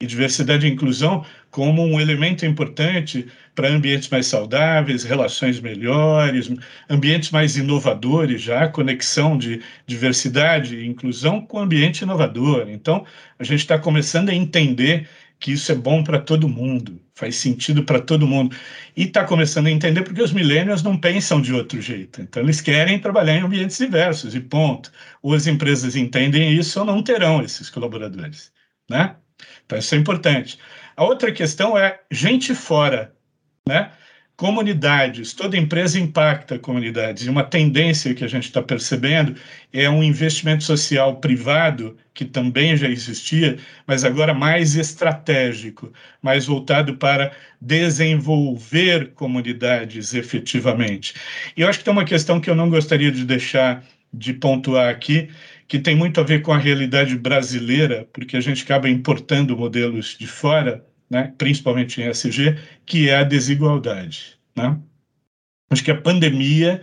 [0.00, 6.50] e diversidade e inclusão como um elemento importante para ambientes mais saudáveis, relações melhores,
[6.88, 12.68] ambientes mais inovadores, já conexão de diversidade e inclusão com ambiente inovador.
[12.70, 13.04] Então,
[13.38, 15.06] a gente está começando a entender
[15.38, 18.56] que isso é bom para todo mundo, faz sentido para todo mundo.
[18.96, 22.22] E está começando a entender porque os millennials não pensam de outro jeito.
[22.22, 24.90] Então, eles querem trabalhar em ambientes diversos, e ponto.
[25.20, 28.50] Ou as empresas entendem isso ou não terão esses colaboradores.
[28.88, 29.16] Né?
[29.66, 30.58] Então, isso é importante.
[30.96, 33.14] A outra questão é gente fora,
[33.66, 33.90] né?
[34.34, 39.36] Comunidades, toda empresa impacta comunidades, e uma tendência que a gente está percebendo
[39.72, 46.96] é um investimento social privado, que também já existia, mas agora mais estratégico, mais voltado
[46.96, 51.14] para desenvolver comunidades efetivamente.
[51.56, 54.90] E eu acho que tem uma questão que eu não gostaria de deixar de pontuar
[54.90, 55.30] aqui,
[55.68, 60.16] que tem muito a ver com a realidade brasileira, porque a gente acaba importando modelos
[60.18, 64.38] de fora, né, principalmente em SG, que é a desigualdade.
[64.56, 64.78] Né?
[65.70, 66.82] Acho que a pandemia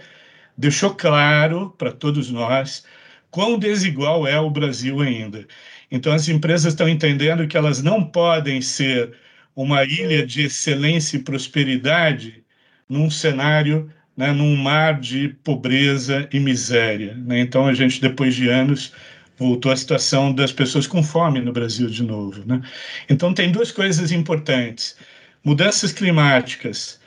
[0.57, 2.83] deixou claro para todos nós
[3.31, 5.47] quão desigual é o Brasil ainda.
[5.91, 9.13] Então, as empresas estão entendendo que elas não podem ser
[9.55, 12.43] uma ilha de excelência e prosperidade
[12.87, 17.15] num cenário né, num mar de pobreza e miséria.
[17.15, 17.39] Né?
[17.39, 18.91] Então, a gente, depois de anos,
[19.38, 22.45] voltou à situação das pessoas com fome no Brasil de novo.
[22.45, 22.62] Né?
[23.10, 24.97] Então, tem duas coisas importantes.
[25.41, 26.99] Mudanças climáticas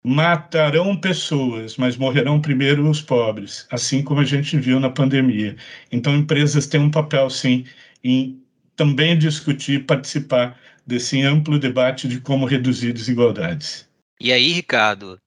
[0.00, 5.56] matarão pessoas, mas morrerão primeiro os pobres, assim como a gente viu na pandemia.
[5.90, 7.64] Então, empresas têm um papel, sim,
[8.04, 8.40] em
[8.76, 10.56] também discutir, participar
[10.86, 13.88] desse amplo debate de como reduzir desigualdades.
[14.20, 15.18] E aí, Ricardo,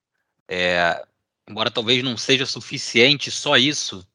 [0.47, 1.03] é,
[1.47, 4.05] embora talvez não seja suficiente só isso,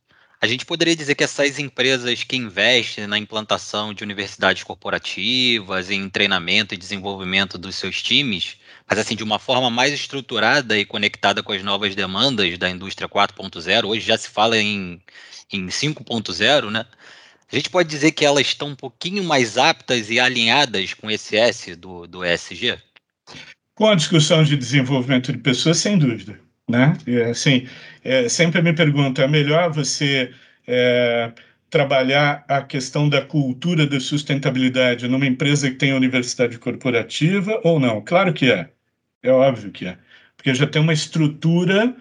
[0.40, 6.08] a gente poderia dizer que essas empresas que investem na implantação de universidades corporativas, em
[6.08, 8.56] treinamento e desenvolvimento dos seus times,
[8.88, 13.08] mas assim de uma forma mais estruturada e conectada com as novas demandas da indústria
[13.08, 15.02] 4.0, hoje já se fala em,
[15.52, 16.86] em 5.0, né?
[17.50, 21.36] A gente pode dizer que elas estão um pouquinho mais aptas e alinhadas com esse
[21.36, 22.78] S do, do ESG?
[23.74, 26.38] Com a discussão de desenvolvimento de pessoas, sem dúvida.
[26.68, 26.92] Né?
[27.30, 27.66] Assim,
[28.04, 30.34] é, sempre me pergunto, é melhor você
[30.66, 31.32] é,
[31.70, 38.02] trabalhar a questão da cultura da sustentabilidade numa empresa que tem universidade corporativa ou não?
[38.02, 38.70] Claro que é,
[39.22, 39.98] é óbvio que é,
[40.36, 41.96] porque já tem uma estrutura,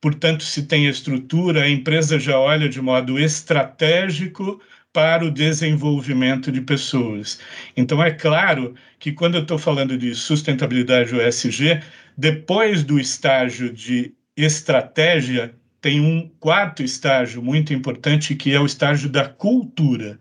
[0.00, 4.60] portanto, se tem estrutura, a empresa já olha de modo estratégico
[4.92, 7.38] para o desenvolvimento de pessoas.
[7.76, 11.80] Então, é claro que quando eu estou falando de sustentabilidade OSG,
[12.16, 19.08] depois do estágio de estratégia, tem um quarto estágio muito importante, que é o estágio
[19.08, 20.18] da cultura.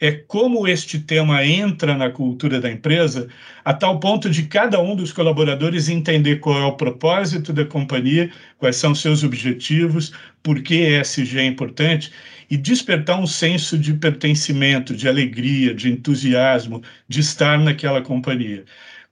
[0.00, 3.28] É como este tema entra na cultura da empresa,
[3.64, 8.30] a tal ponto de cada um dos colaboradores entender qual é o propósito da companhia,
[8.58, 12.10] quais são seus objetivos, por que ESG é importante,
[12.50, 18.64] e despertar um senso de pertencimento, de alegria, de entusiasmo, de estar naquela companhia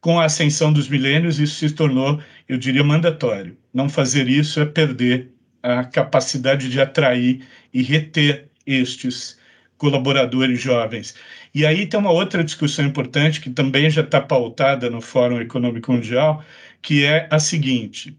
[0.02, 3.56] com a ascensão dos milênios, isso se tornou, eu diria, mandatório.
[3.72, 5.30] Não fazer isso é perder
[5.62, 9.38] a capacidade de atrair e reter estes
[9.78, 11.14] colaboradores jovens.
[11.54, 15.92] E aí tem uma outra discussão importante que também já está pautada no Fórum Econômico
[15.92, 16.44] Mundial,
[16.82, 18.18] que é a seguinte: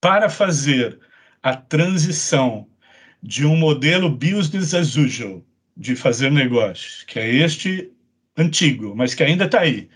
[0.00, 0.98] para fazer
[1.40, 2.66] a transição
[3.22, 5.44] de um modelo business as usual
[5.76, 7.90] de fazer negócios, que é este
[8.36, 9.88] antigo, mas que ainda está aí,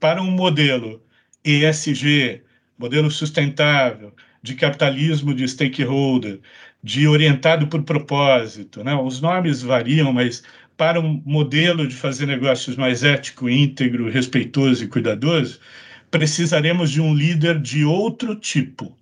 [0.00, 1.02] para um modelo
[1.44, 2.42] ESG,
[2.78, 6.40] modelo sustentável, de capitalismo de stakeholder,
[6.82, 8.82] de orientado por propósito.
[8.82, 8.94] Né?
[8.94, 10.42] Os nomes variam, mas
[10.76, 15.60] para um modelo de fazer negócios mais ético, íntegro, respeitoso e cuidadoso,
[16.10, 18.96] precisaremos de um líder de outro tipo.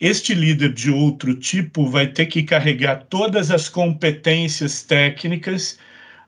[0.00, 5.78] Este líder de outro tipo vai ter que carregar todas as competências técnicas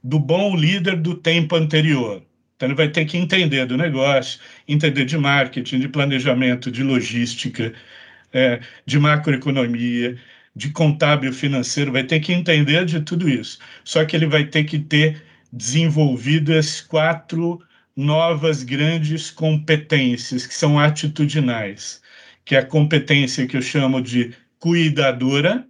[0.02, 2.22] do bom líder do tempo anterior.
[2.56, 7.74] Então, ele vai ter que entender do negócio, entender de marketing, de planejamento, de logística,
[8.32, 10.16] é, de macroeconomia,
[10.56, 13.58] de contábil financeiro, vai ter que entender de tudo isso.
[13.84, 17.62] Só que ele vai ter que ter desenvolvidas quatro
[17.96, 22.00] novas grandes competências, que são atitudinais,
[22.48, 25.66] que é a competência que eu chamo de cuidadora,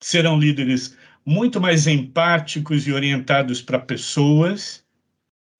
[0.00, 4.82] serão líderes muito mais empáticos e orientados para pessoas,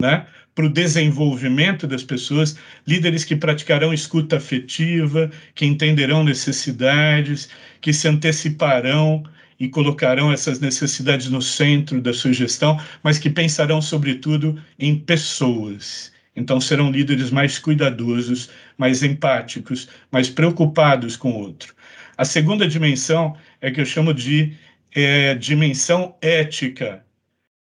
[0.01, 7.51] né, para o desenvolvimento das pessoas, líderes que praticarão escuta afetiva, que entenderão necessidades,
[7.83, 9.23] que se anteciparão
[9.61, 16.11] e colocarão essas necessidades no centro da sua gestão, mas que pensarão, sobretudo, em pessoas.
[16.35, 21.75] Então, serão líderes mais cuidadosos, mais empáticos, mais preocupados com o outro.
[22.17, 24.57] A segunda dimensão é que eu chamo de
[24.95, 27.05] é, dimensão ética.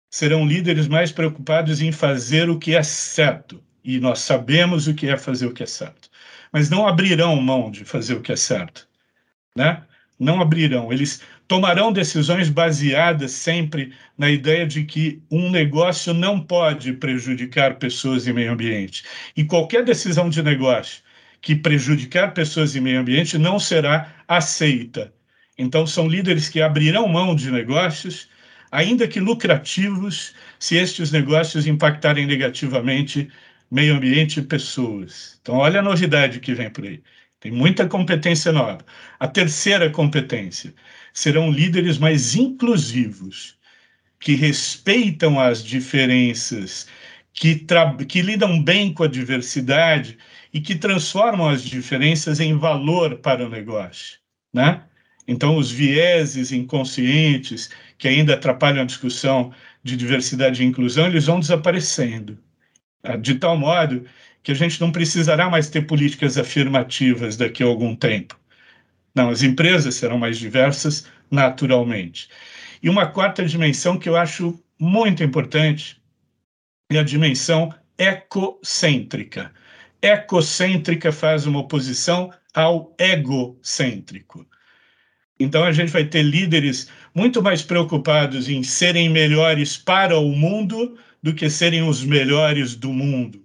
[0.10, 3.62] Serão líderes mais preocupados em fazer o que é certo.
[3.84, 6.10] E nós sabemos o que é fazer o que é certo.
[6.52, 8.88] Mas não abrirão mão de fazer o que é certo.
[9.56, 9.82] Né?
[10.20, 10.92] Não abrirão.
[10.94, 18.28] Eles tomarão decisões baseadas sempre na ideia de que um negócio não pode prejudicar pessoas
[18.28, 19.04] e meio ambiente.
[19.36, 21.02] E qualquer decisão de negócio
[21.42, 25.14] que prejudicar pessoas e meio ambiente não será aceita.
[25.58, 28.30] Então, são líderes que abrirão mão de negócios,
[28.72, 33.30] ainda que lucrativos, se estes negócios impactarem negativamente
[33.72, 35.40] meio ambiente e pessoas.
[35.42, 37.02] Então, olha a novidade que vem por aí.
[37.40, 38.80] Tem muita competência nova.
[39.20, 40.74] A terceira competência
[41.14, 43.58] serão líderes mais inclusivos,
[44.20, 46.88] que respeitam as diferenças,
[47.34, 47.66] que,
[48.08, 50.18] que lidam bem com a diversidade
[50.54, 54.20] e que transformam as diferenças em valor para o negócio,
[54.54, 54.84] né?
[55.28, 59.52] Então, os vieses inconscientes que ainda atrapalham a discussão
[59.84, 62.38] de diversidade e inclusão, eles vão desaparecendo,
[63.02, 63.18] tá?
[63.18, 64.06] de tal modo
[64.42, 68.40] que a gente não precisará mais ter políticas afirmativas daqui a algum tempo.
[69.14, 72.30] Não, as empresas serão mais diversas naturalmente.
[72.82, 76.02] E uma quarta dimensão que eu acho muito importante
[76.90, 79.52] é a dimensão ecocêntrica.
[80.08, 84.48] Ecocêntrica faz uma oposição ao egocêntrico.
[85.40, 90.98] Então a gente vai ter líderes muito mais preocupados em serem melhores para o mundo
[91.22, 93.44] do que serem os melhores do mundo.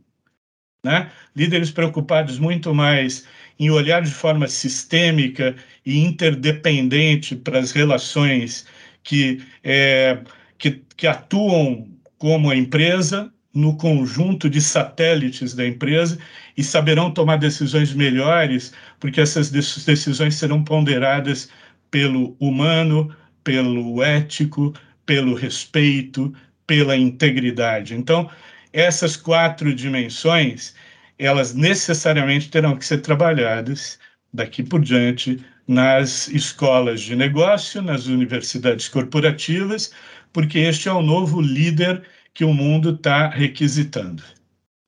[0.85, 1.11] Né?
[1.35, 3.27] Líderes preocupados muito mais
[3.59, 8.67] em olhar de forma sistêmica e interdependente para as relações
[9.03, 10.21] que, é,
[10.59, 16.19] que, que atuam como a empresa, no conjunto de satélites da empresa
[16.57, 21.51] e saberão tomar decisões melhores, porque essas decisões serão ponderadas
[21.91, 24.73] pelo humano, pelo ético,
[25.05, 26.33] pelo respeito,
[26.67, 27.95] pela integridade.
[27.95, 28.31] Então,
[28.73, 30.75] essas quatro dimensões,
[31.19, 33.99] elas necessariamente terão que ser trabalhadas
[34.33, 39.93] daqui por diante nas escolas de negócio, nas universidades corporativas,
[40.33, 42.03] porque este é o novo líder
[42.35, 44.23] que o mundo está requisitando.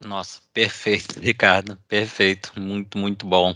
[0.05, 3.55] Nossa, perfeito, Ricardo, perfeito, muito, muito bom.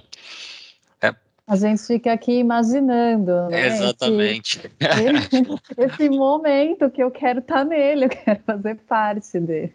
[1.49, 3.69] A gente fica aqui imaginando, né?
[3.69, 4.61] Exatamente.
[4.79, 9.75] Esse, esse momento que eu quero estar tá nele, eu quero fazer parte dele.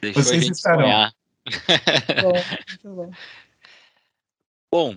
[0.00, 0.84] Deixa Vocês a gente estarão.
[0.84, 1.14] sonhar.
[2.22, 2.32] Bom,
[2.82, 3.10] muito bom.
[4.72, 4.96] Bom,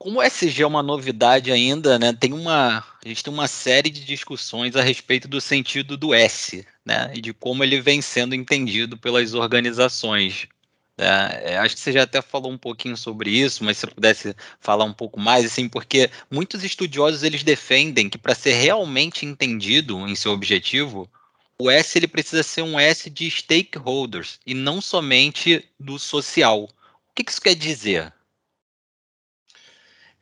[0.00, 3.90] como o SG é uma novidade ainda, né, tem uma, a gente tem uma série
[3.90, 8.34] de discussões a respeito do sentido do S, né, e de como ele vem sendo
[8.34, 10.48] entendido pelas organizações.
[10.96, 14.34] É, é, acho que você já até falou um pouquinho sobre isso, mas se pudesse
[14.58, 20.08] falar um pouco mais, assim, porque muitos estudiosos eles defendem que para ser realmente entendido
[20.08, 21.10] em seu objetivo,
[21.58, 26.62] o S ele precisa ser um S de stakeholders e não somente do social.
[26.62, 26.68] O
[27.14, 28.10] que, que isso quer dizer?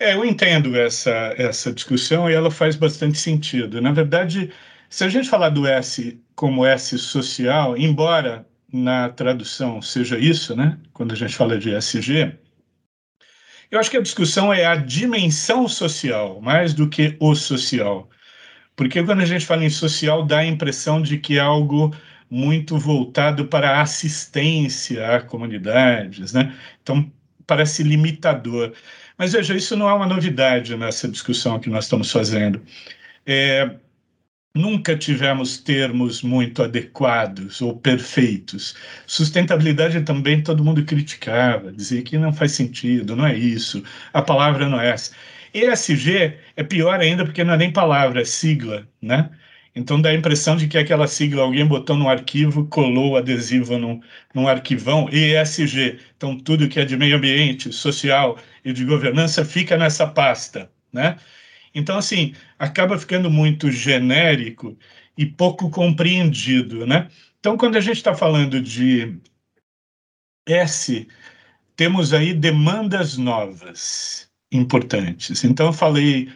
[0.01, 3.81] É, eu entendo essa, essa discussão e ela faz bastante sentido.
[3.81, 4.53] Na verdade,
[4.89, 10.79] se a gente falar do S como S social, embora na tradução seja isso, né?
[10.93, 12.39] Quando a gente fala de SG,
[13.71, 18.09] eu acho que a discussão é a dimensão social, mais do que o social.
[18.77, 21.95] Porque quando a gente fala em social, dá a impressão de que é algo
[22.31, 26.57] muito voltado para assistência a comunidades, né?
[26.83, 27.11] Então,
[27.47, 28.75] parece limitador.
[29.19, 32.63] Mas veja, isso não é uma novidade nessa discussão que nós estamos fazendo.
[33.27, 33.69] É,
[34.55, 38.77] nunca tivemos termos muito adequados ou perfeitos.
[39.07, 44.69] Sustentabilidade também todo mundo criticava, dizia que não faz sentido, não é isso, a palavra
[44.69, 45.13] não é essa.
[45.55, 49.31] ESG é pior ainda porque não é nem palavra, é sigla, né?
[49.75, 53.79] Então dá a impressão de que aquela sigla alguém botou no arquivo, colou o adesivo
[53.79, 54.01] num,
[54.35, 55.99] num arquivão, ESG.
[56.17, 61.17] Então tudo que é de meio ambiente, social e de governança fica nessa pasta, né?
[61.75, 64.77] Então, assim, acaba ficando muito genérico
[65.17, 67.09] e pouco compreendido, né?
[67.39, 69.17] Então, quando a gente está falando de
[70.47, 71.07] S,
[71.77, 75.45] temos aí demandas novas importantes.
[75.45, 76.33] Então, eu falei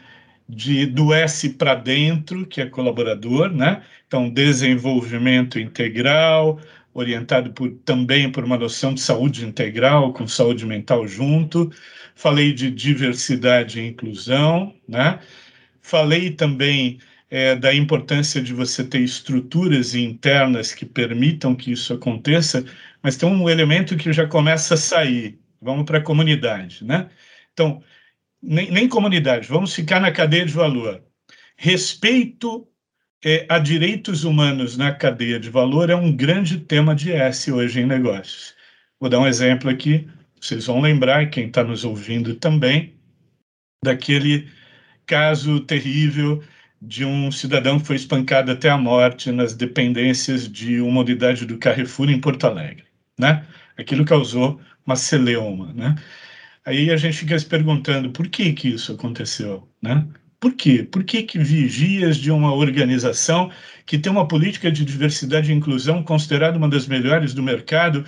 [0.48, 3.82] de, do S para dentro, que é colaborador, né?
[4.06, 6.60] Então, desenvolvimento integral,
[6.92, 11.70] orientado por, também por uma noção de saúde integral, com saúde mental junto
[12.14, 15.18] falei de diversidade e inclusão, né?
[15.80, 16.98] falei também
[17.30, 22.64] é, da importância de você ter estruturas internas que permitam que isso aconteça,
[23.02, 25.38] mas tem um elemento que já começa a sair.
[25.60, 27.08] Vamos para a comunidade, né?
[27.52, 27.82] Então,
[28.42, 31.02] nem, nem comunidade, vamos ficar na cadeia de valor.
[31.56, 32.66] Respeito
[33.24, 37.80] é, a direitos humanos na cadeia de valor é um grande tema de S hoje
[37.80, 38.54] em negócios.
[38.98, 40.08] Vou dar um exemplo aqui,
[40.40, 42.94] vocês vão lembrar, quem está nos ouvindo também,
[43.84, 44.48] daquele
[45.06, 46.42] caso terrível
[46.80, 51.58] de um cidadão que foi espancado até a morte nas dependências de uma unidade do
[51.58, 52.84] Carrefour em Porto Alegre,
[53.18, 53.46] né?
[53.76, 55.94] Aquilo causou uma celeuma, né?
[56.64, 60.06] Aí a gente fica se perguntando por que que isso aconteceu, né?
[60.40, 60.82] Por quê?
[60.82, 63.50] Por que, que vigias de uma organização
[63.86, 68.04] que tem uma política de diversidade e inclusão considerada uma das melhores do mercado?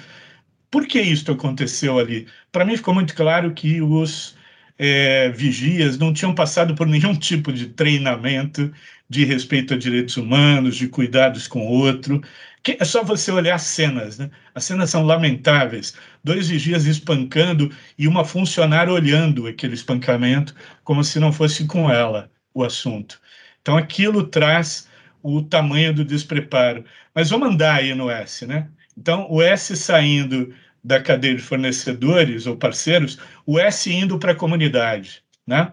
[0.71, 2.27] Por que isso aconteceu ali?
[2.51, 4.37] Para mim ficou muito claro que os
[4.79, 8.73] é, vigias não tinham passado por nenhum tipo de treinamento
[9.09, 12.21] de respeito a direitos humanos, de cuidados com o outro.
[12.67, 14.31] É só você olhar as cenas, né?
[14.55, 15.95] As cenas são lamentáveis.
[16.23, 22.31] Dois vigias espancando e uma funcionária olhando aquele espancamento como se não fosse com ela
[22.55, 23.21] o assunto.
[23.61, 24.89] Então aquilo traz
[25.23, 26.85] o tamanho do despreparo.
[27.15, 28.69] Mas vamos andar aí no S, né?
[28.97, 34.37] Então o S saindo da cadeia de fornecedores ou parceiros, o S indo para a
[34.37, 35.73] comunidade, né?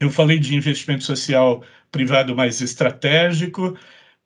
[0.00, 3.76] Eu falei de investimento social privado mais estratégico,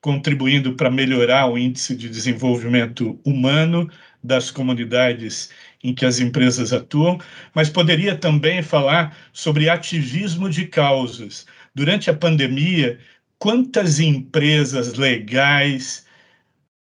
[0.04, 3.90] contribuindo para melhorar o índice de desenvolvimento humano
[4.22, 5.48] das comunidades
[5.82, 7.18] em que as empresas atuam,
[7.54, 11.46] mas poderia também falar sobre ativismo de causas.
[11.74, 12.98] Durante a pandemia,
[13.38, 16.04] quantas empresas legais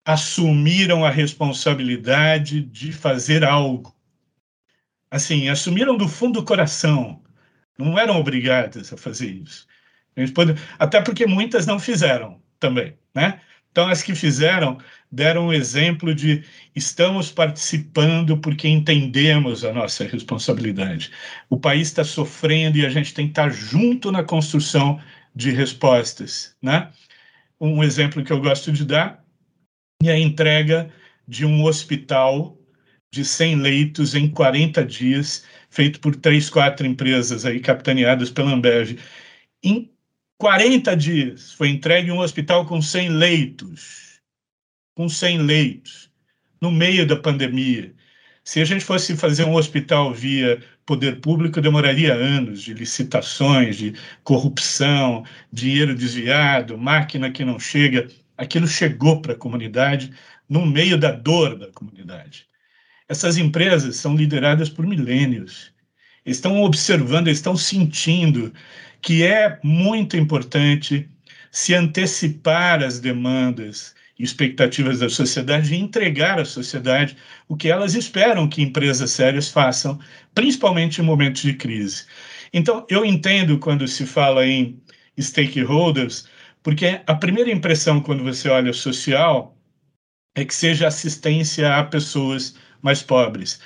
[0.06, 3.94] assumiram a responsabilidade de fazer algo.
[5.10, 7.22] Assim, assumiram do fundo do coração.
[7.76, 9.66] Não eram obrigadas a fazer isso.
[10.78, 13.40] Até porque muitas não fizeram também, né?
[13.70, 14.78] Então, as que fizeram
[15.10, 16.44] deram um exemplo de
[16.74, 21.10] estamos participando porque entendemos a nossa responsabilidade.
[21.48, 25.00] O país está sofrendo e a gente tem que estar junto na construção
[25.34, 26.90] de respostas, né?
[27.60, 29.24] Um exemplo que eu gosto de dar
[30.02, 30.90] e a entrega
[31.26, 32.58] de um hospital
[33.12, 38.98] de 100 leitos em 40 dias, feito por três, quatro empresas aí capitaneadas pela Ambev.
[39.62, 39.91] Em
[40.42, 44.20] 40 dias foi entregue um hospital com 100 leitos,
[44.92, 46.10] com 100 leitos,
[46.60, 47.94] no meio da pandemia.
[48.42, 53.94] Se a gente fosse fazer um hospital via poder público, demoraria anos de licitações, de
[54.24, 60.12] corrupção, dinheiro desviado, máquina que não chega aquilo chegou para a comunidade
[60.48, 62.48] no meio da dor da comunidade.
[63.08, 65.71] Essas empresas são lideradas por milênios.
[66.24, 68.52] Estão observando, estão sentindo
[69.00, 71.08] que é muito importante
[71.50, 77.16] se antecipar às demandas e expectativas da sociedade e entregar à sociedade
[77.48, 79.98] o que elas esperam que empresas sérias façam,
[80.34, 82.06] principalmente em momentos de crise.
[82.52, 84.80] Então, eu entendo quando se fala em
[85.20, 86.28] stakeholders,
[86.62, 89.56] porque a primeira impressão quando você olha social
[90.34, 93.60] é que seja assistência a pessoas mais pobres.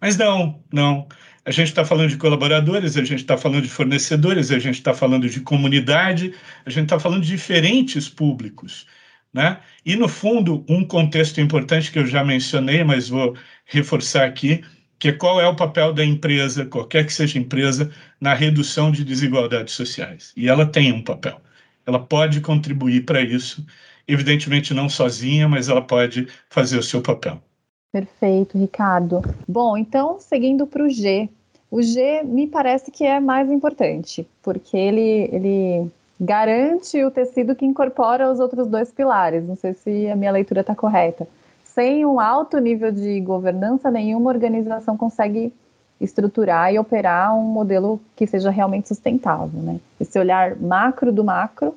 [0.00, 1.08] Mas não, não.
[1.44, 4.92] A gente está falando de colaboradores, a gente está falando de fornecedores, a gente está
[4.94, 6.34] falando de comunidade,
[6.64, 8.86] a gente está falando de diferentes públicos.
[9.32, 9.58] Né?
[9.86, 14.62] E, no fundo, um contexto importante que eu já mencionei, mas vou reforçar aqui,
[14.98, 19.04] que é qual é o papel da empresa, qualquer que seja empresa, na redução de
[19.04, 20.32] desigualdades sociais.
[20.36, 21.40] E ela tem um papel
[21.90, 23.64] ela pode contribuir para isso,
[24.06, 27.42] evidentemente não sozinha, mas ela pode fazer o seu papel.
[27.92, 29.20] Perfeito, Ricardo.
[29.48, 31.28] Bom, então, seguindo para o G.
[31.70, 37.66] O G me parece que é mais importante, porque ele, ele garante o tecido que
[37.66, 39.44] incorpora os outros dois pilares.
[39.46, 41.26] Não sei se a minha leitura está correta.
[41.64, 45.52] Sem um alto nível de governança, nenhuma organização consegue
[46.00, 49.60] estruturar e operar um modelo que seja realmente sustentável.
[49.60, 49.80] Né?
[50.00, 51.74] Esse olhar macro do macro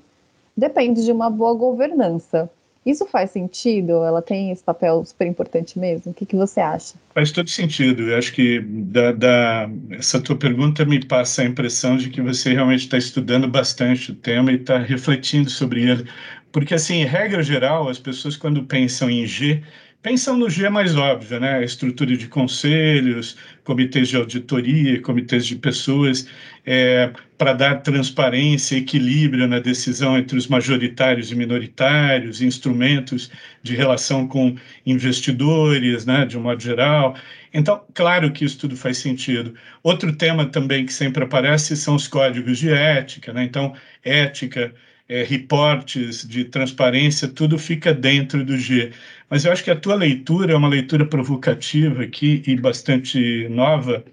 [0.55, 2.49] depende de uma boa governança.
[2.85, 4.03] Isso faz sentido?
[4.03, 6.11] Ela tem esse papel super importante mesmo?
[6.11, 6.95] O que, que você acha?
[7.13, 8.03] Faz todo sentido.
[8.03, 12.53] Eu acho que da, da, essa tua pergunta me passa a impressão de que você
[12.53, 16.09] realmente está estudando bastante o tema e está refletindo sobre ele.
[16.51, 19.63] Porque, assim, regra geral, as pessoas quando pensam em G,
[20.03, 21.63] pensam no G mais óbvio, né?
[21.63, 26.27] Estrutura de conselhos, comitês de auditoria, comitês de pessoas,
[26.65, 33.31] é, para dar transparência, equilíbrio na decisão entre os majoritários e minoritários, instrumentos
[33.63, 37.15] de relação com investidores, né, de um modo geral.
[37.53, 39.55] Então, claro que isso tudo faz sentido.
[39.81, 43.43] Outro tema também que sempre aparece são os códigos de ética, né?
[43.45, 43.73] Então,
[44.03, 44.73] ética,
[45.07, 48.91] é, reportes de transparência, tudo fica dentro do G.
[49.33, 54.05] Mas eu acho que a tua leitura é uma leitura provocativa aqui e bastante nova,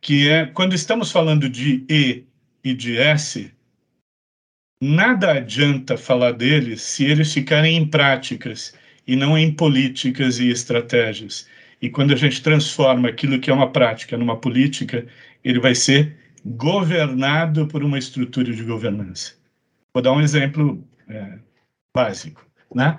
[0.00, 2.24] que é quando estamos falando de E
[2.62, 3.52] e de S,
[4.80, 8.72] nada adianta falar deles se eles ficarem em práticas
[9.04, 11.48] e não em políticas e estratégias.
[11.80, 15.04] E quando a gente transforma aquilo que é uma prática numa política,
[15.42, 19.34] ele vai ser governado por uma estrutura de governança.
[19.92, 21.40] Vou dar um exemplo é,
[21.92, 22.96] básico, né?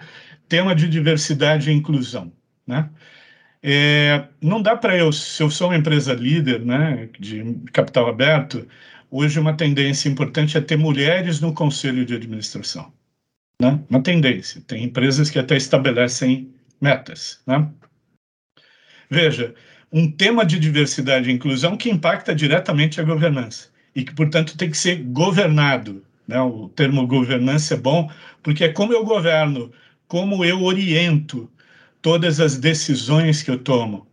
[0.53, 2.31] Tema de diversidade e inclusão,
[2.67, 2.87] né?
[3.63, 8.67] É, não dá para eu, se eu sou uma empresa líder, né, de capital aberto,
[9.09, 12.93] hoje uma tendência importante é ter mulheres no conselho de administração,
[13.59, 13.79] né?
[13.89, 14.61] Uma tendência.
[14.61, 17.67] Tem empresas que até estabelecem metas, né?
[19.09, 19.55] Veja,
[19.91, 24.69] um tema de diversidade e inclusão que impacta diretamente a governança e que, portanto, tem
[24.69, 26.39] que ser governado né?
[26.41, 28.09] O termo governança é bom
[28.41, 29.71] porque é como eu governo,
[30.13, 31.49] como eu oriento
[31.99, 34.05] todas as decisões que eu tomo.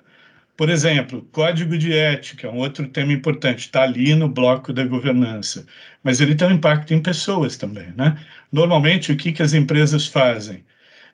[0.56, 5.66] Por exemplo, código de ética, um outro tema importante, está ali no bloco da governança,
[6.02, 7.92] mas ele tem um impacto em pessoas também.
[7.98, 8.18] Né?
[8.50, 10.64] Normalmente, o que, que as empresas fazem?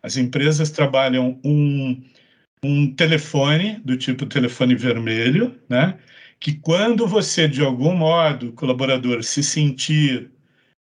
[0.04, 2.00] As empresas trabalham um,
[2.62, 5.98] um telefone, do tipo telefone vermelho, né?
[6.38, 10.30] que quando você, de algum modo, colaborador, se sentir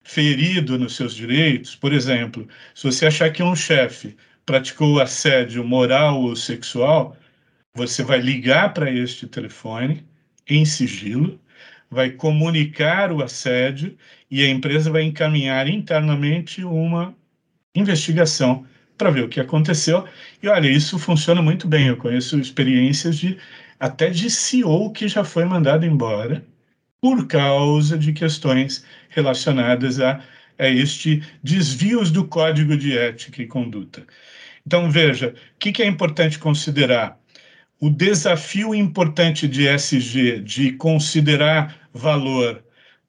[0.03, 6.21] ferido nos seus direitos, por exemplo, se você achar que um chefe praticou assédio moral
[6.23, 7.17] ou sexual,
[7.75, 10.05] você vai ligar para este telefone
[10.49, 11.41] em sigilo,
[11.91, 13.97] vai comunicar o assédio
[14.31, 17.15] e a empresa vai encaminhar internamente uma
[17.75, 20.05] investigação para ver o que aconteceu.
[20.43, 21.89] E olha, isso funciona muito bem.
[21.89, 23.39] Eu conheço experiências de
[23.79, 26.45] até de CEO que já foi mandado embora
[27.01, 30.21] por causa de questões relacionadas a,
[30.59, 34.05] a este desvios do código de ética e conduta.
[34.67, 37.19] Então, veja, o que, que é importante considerar?
[37.81, 42.63] O desafio importante de SG de considerar valor,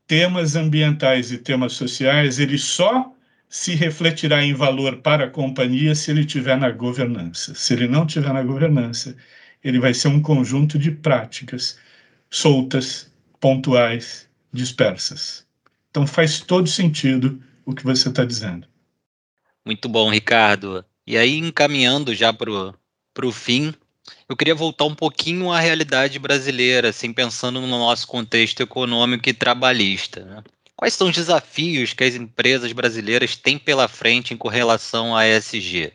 [0.08, 3.14] temas ambientais e temas sociais, ele só
[3.50, 7.54] se refletirá em valor para a companhia se ele estiver na governança.
[7.54, 9.16] Se ele não estiver na governança,
[9.62, 11.78] ele vai ser um conjunto de práticas
[12.30, 15.46] soltas, pontuais, dispersas.
[15.92, 18.66] Então faz todo sentido o que você está dizendo.
[19.66, 20.84] Muito bom, Ricardo.
[21.06, 22.50] E aí, encaminhando já para
[23.26, 23.74] o fim,
[24.28, 29.34] eu queria voltar um pouquinho à realidade brasileira, assim, pensando no nosso contexto econômico e
[29.34, 30.24] trabalhista.
[30.24, 30.44] Né?
[30.76, 35.94] Quais são os desafios que as empresas brasileiras têm pela frente em correlação à ESG?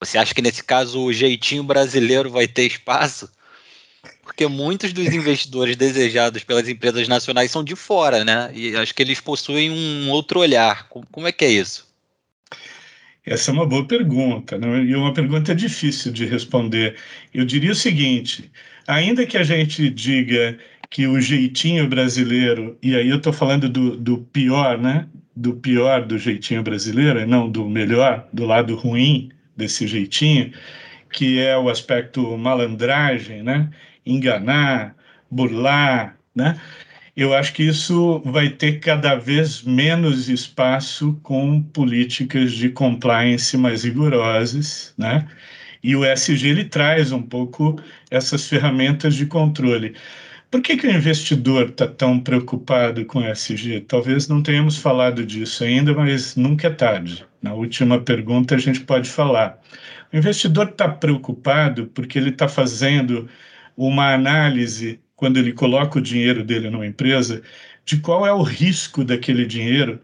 [0.00, 3.28] Você acha que nesse caso o jeitinho brasileiro vai ter espaço?
[4.28, 8.50] Porque muitos dos investidores desejados pelas empresas nacionais são de fora, né?
[8.54, 10.86] E acho que eles possuem um outro olhar.
[10.86, 11.88] Como é que é isso?
[13.24, 14.84] Essa é uma boa pergunta, né?
[14.84, 16.96] e uma pergunta difícil de responder.
[17.32, 18.50] Eu diria o seguinte:
[18.86, 20.58] ainda que a gente diga
[20.90, 25.08] que o jeitinho brasileiro, e aí eu estou falando do, do pior, né?
[25.34, 30.52] Do pior do jeitinho brasileiro, e não do melhor, do lado ruim desse jeitinho,
[31.10, 33.70] que é o aspecto malandragem, né?
[34.10, 34.94] Enganar,
[35.30, 36.60] burlar, né?
[37.16, 43.82] Eu acho que isso vai ter cada vez menos espaço com políticas de compliance mais
[43.82, 45.26] rigorosas, né?
[45.82, 47.80] E o SG ele traz um pouco
[48.10, 49.94] essas ferramentas de controle.
[50.50, 53.80] Por que, que o investidor está tão preocupado com o SG?
[53.86, 57.26] Talvez não tenhamos falado disso ainda, mas nunca é tarde.
[57.42, 59.58] Na última pergunta a gente pode falar.
[60.12, 63.28] O investidor está preocupado porque ele está fazendo
[63.78, 67.40] uma análise, quando ele coloca o dinheiro dele numa empresa,
[67.84, 70.00] de qual é o risco daquele dinheiro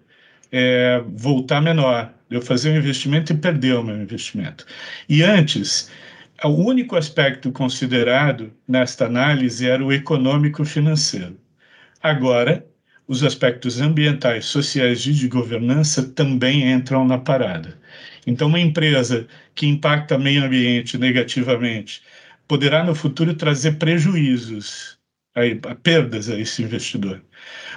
[0.53, 4.64] é, voltar menor, eu fazer um investimento e perder o meu investimento.
[5.09, 5.91] E antes,
[6.45, 11.37] o único aspecto considerado nesta análise era o econômico-financeiro.
[12.01, 12.64] Agora,
[13.09, 17.77] os aspectos ambientais, sociais e de governança também entram na parada.
[18.25, 22.03] Então, uma empresa que impacta o meio ambiente negativamente
[22.47, 24.99] poderá no futuro trazer prejuízos,
[25.34, 27.22] aí, perdas a esse investidor.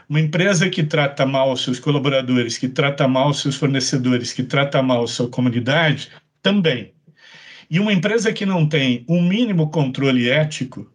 [0.09, 5.07] Uma empresa que trata mal seus colaboradores, que trata mal seus fornecedores, que trata mal
[5.07, 6.09] sua comunidade,
[6.41, 6.93] também.
[7.69, 10.89] E uma empresa que não tem um mínimo controle ético,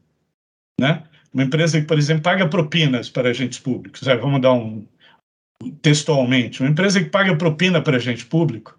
[0.80, 1.04] né?
[1.32, 4.86] Uma empresa que, por exemplo, paga propinas para agentes públicos, é, vamos dar um
[5.80, 8.76] textualmente, uma empresa que paga propina para agente público,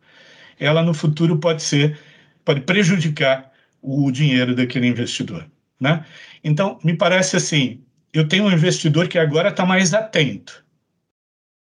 [0.60, 1.98] ela no futuro pode ser,
[2.44, 3.53] pode prejudicar
[3.84, 5.46] o dinheiro daquele investidor,
[5.80, 6.06] né?
[6.44, 10.64] Então, me parece assim, eu tenho um investidor que agora está mais atento.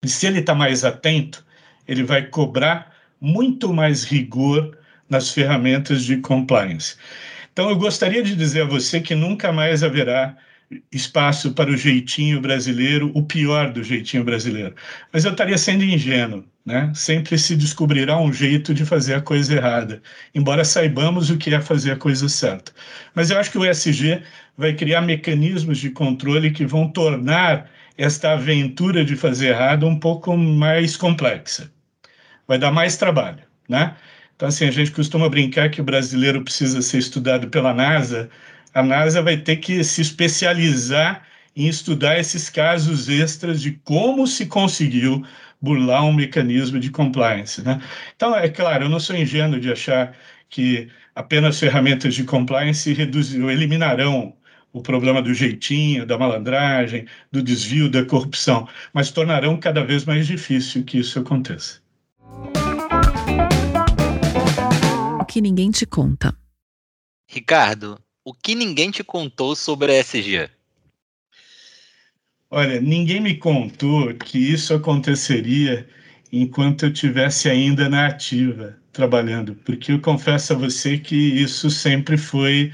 [0.04, 1.44] E se ele está mais atento,
[1.86, 4.78] ele vai cobrar muito mais rigor
[5.08, 6.96] nas ferramentas de compliance.
[7.52, 10.36] Então, eu gostaria de dizer a você que nunca mais haverá
[10.92, 14.74] espaço para o jeitinho brasileiro, o pior do jeitinho brasileiro.
[15.12, 16.92] Mas eu estaria sendo ingênuo, né?
[16.94, 20.02] Sempre se descobrirá um jeito de fazer a coisa errada,
[20.34, 22.72] embora saibamos o que é fazer a coisa certa.
[23.14, 24.22] Mas eu acho que o ESG
[24.56, 30.36] vai criar mecanismos de controle que vão tornar esta aventura de fazer errado um pouco
[30.36, 31.72] mais complexa.
[32.46, 33.96] Vai dar mais trabalho, né?
[34.36, 38.30] Então, assim, a gente costuma brincar que o brasileiro precisa ser estudado pela NASA,
[38.74, 44.46] a NASA vai ter que se especializar em estudar esses casos extras de como se
[44.46, 45.24] conseguiu
[45.60, 47.62] burlar um mecanismo de compliance.
[47.62, 47.80] Né?
[48.14, 50.14] Então, é claro, eu não sou ingênuo de achar
[50.48, 54.34] que apenas ferramentas de compliance reduzirão, eliminarão
[54.72, 60.26] o problema do jeitinho, da malandragem, do desvio, da corrupção, mas tornarão cada vez mais
[60.26, 61.80] difícil que isso aconteça.
[65.20, 66.34] O que ninguém te conta.
[67.26, 67.98] Ricardo,
[68.28, 70.50] o que ninguém te contou sobre a ESG?
[72.50, 75.88] Olha, ninguém me contou que isso aconteceria
[76.30, 82.18] enquanto eu tivesse ainda na ativa trabalhando, porque eu confesso a você que isso sempre
[82.18, 82.70] foi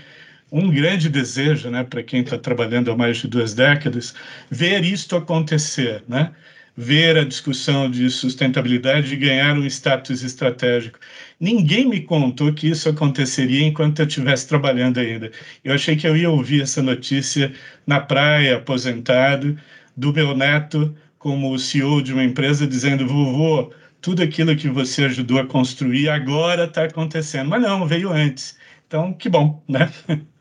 [0.51, 4.13] um grande desejo, né, para quem está trabalhando há mais de duas décadas,
[4.51, 6.35] ver isto acontecer, né?
[6.77, 10.99] ver a discussão de sustentabilidade e ganhar um status estratégico.
[11.39, 15.30] Ninguém me contou que isso aconteceria enquanto eu estivesse trabalhando ainda.
[15.62, 17.53] Eu achei que eu ia ouvir essa notícia
[17.87, 19.59] na praia, aposentado,
[19.97, 25.39] do meu neto como CEO de uma empresa dizendo: vovô, tudo aquilo que você ajudou
[25.39, 27.49] a construir agora está acontecendo.
[27.49, 28.59] Mas não, veio antes.
[28.87, 29.91] Então, que bom, né?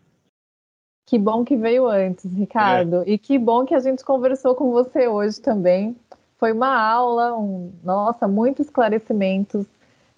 [1.05, 3.03] Que bom que veio antes, Ricardo.
[3.03, 3.11] É.
[3.11, 5.95] E que bom que a gente conversou com você hoje também.
[6.39, 9.65] Foi uma aula, um, nossa, muitos esclarecimentos,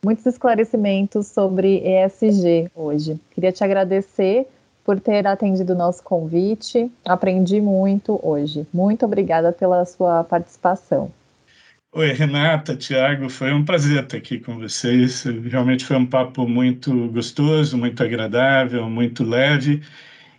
[0.04, 3.20] muitos esclarecimentos sobre ESG hoje.
[3.32, 4.48] Queria te agradecer
[4.84, 6.92] por ter atendido o nosso convite.
[7.04, 8.68] Aprendi muito hoje.
[8.74, 11.12] Muito obrigada pela sua participação.
[11.92, 15.24] Oi, Renata, Tiago, foi um prazer estar aqui com vocês.
[15.24, 19.82] Realmente foi um papo muito gostoso, muito agradável, muito leve.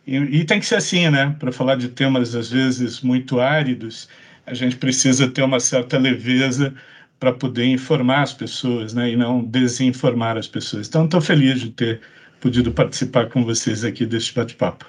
[0.07, 1.35] E, e tem que ser assim, né?
[1.39, 4.09] Para falar de temas, às vezes, muito áridos,
[4.47, 6.75] a gente precisa ter uma certa leveza
[7.19, 10.89] para poder informar as pessoas, né, e não desinformar as pessoas.
[10.89, 12.01] Então, estou feliz de ter
[12.41, 14.87] podido participar com vocês aqui deste bate-papo.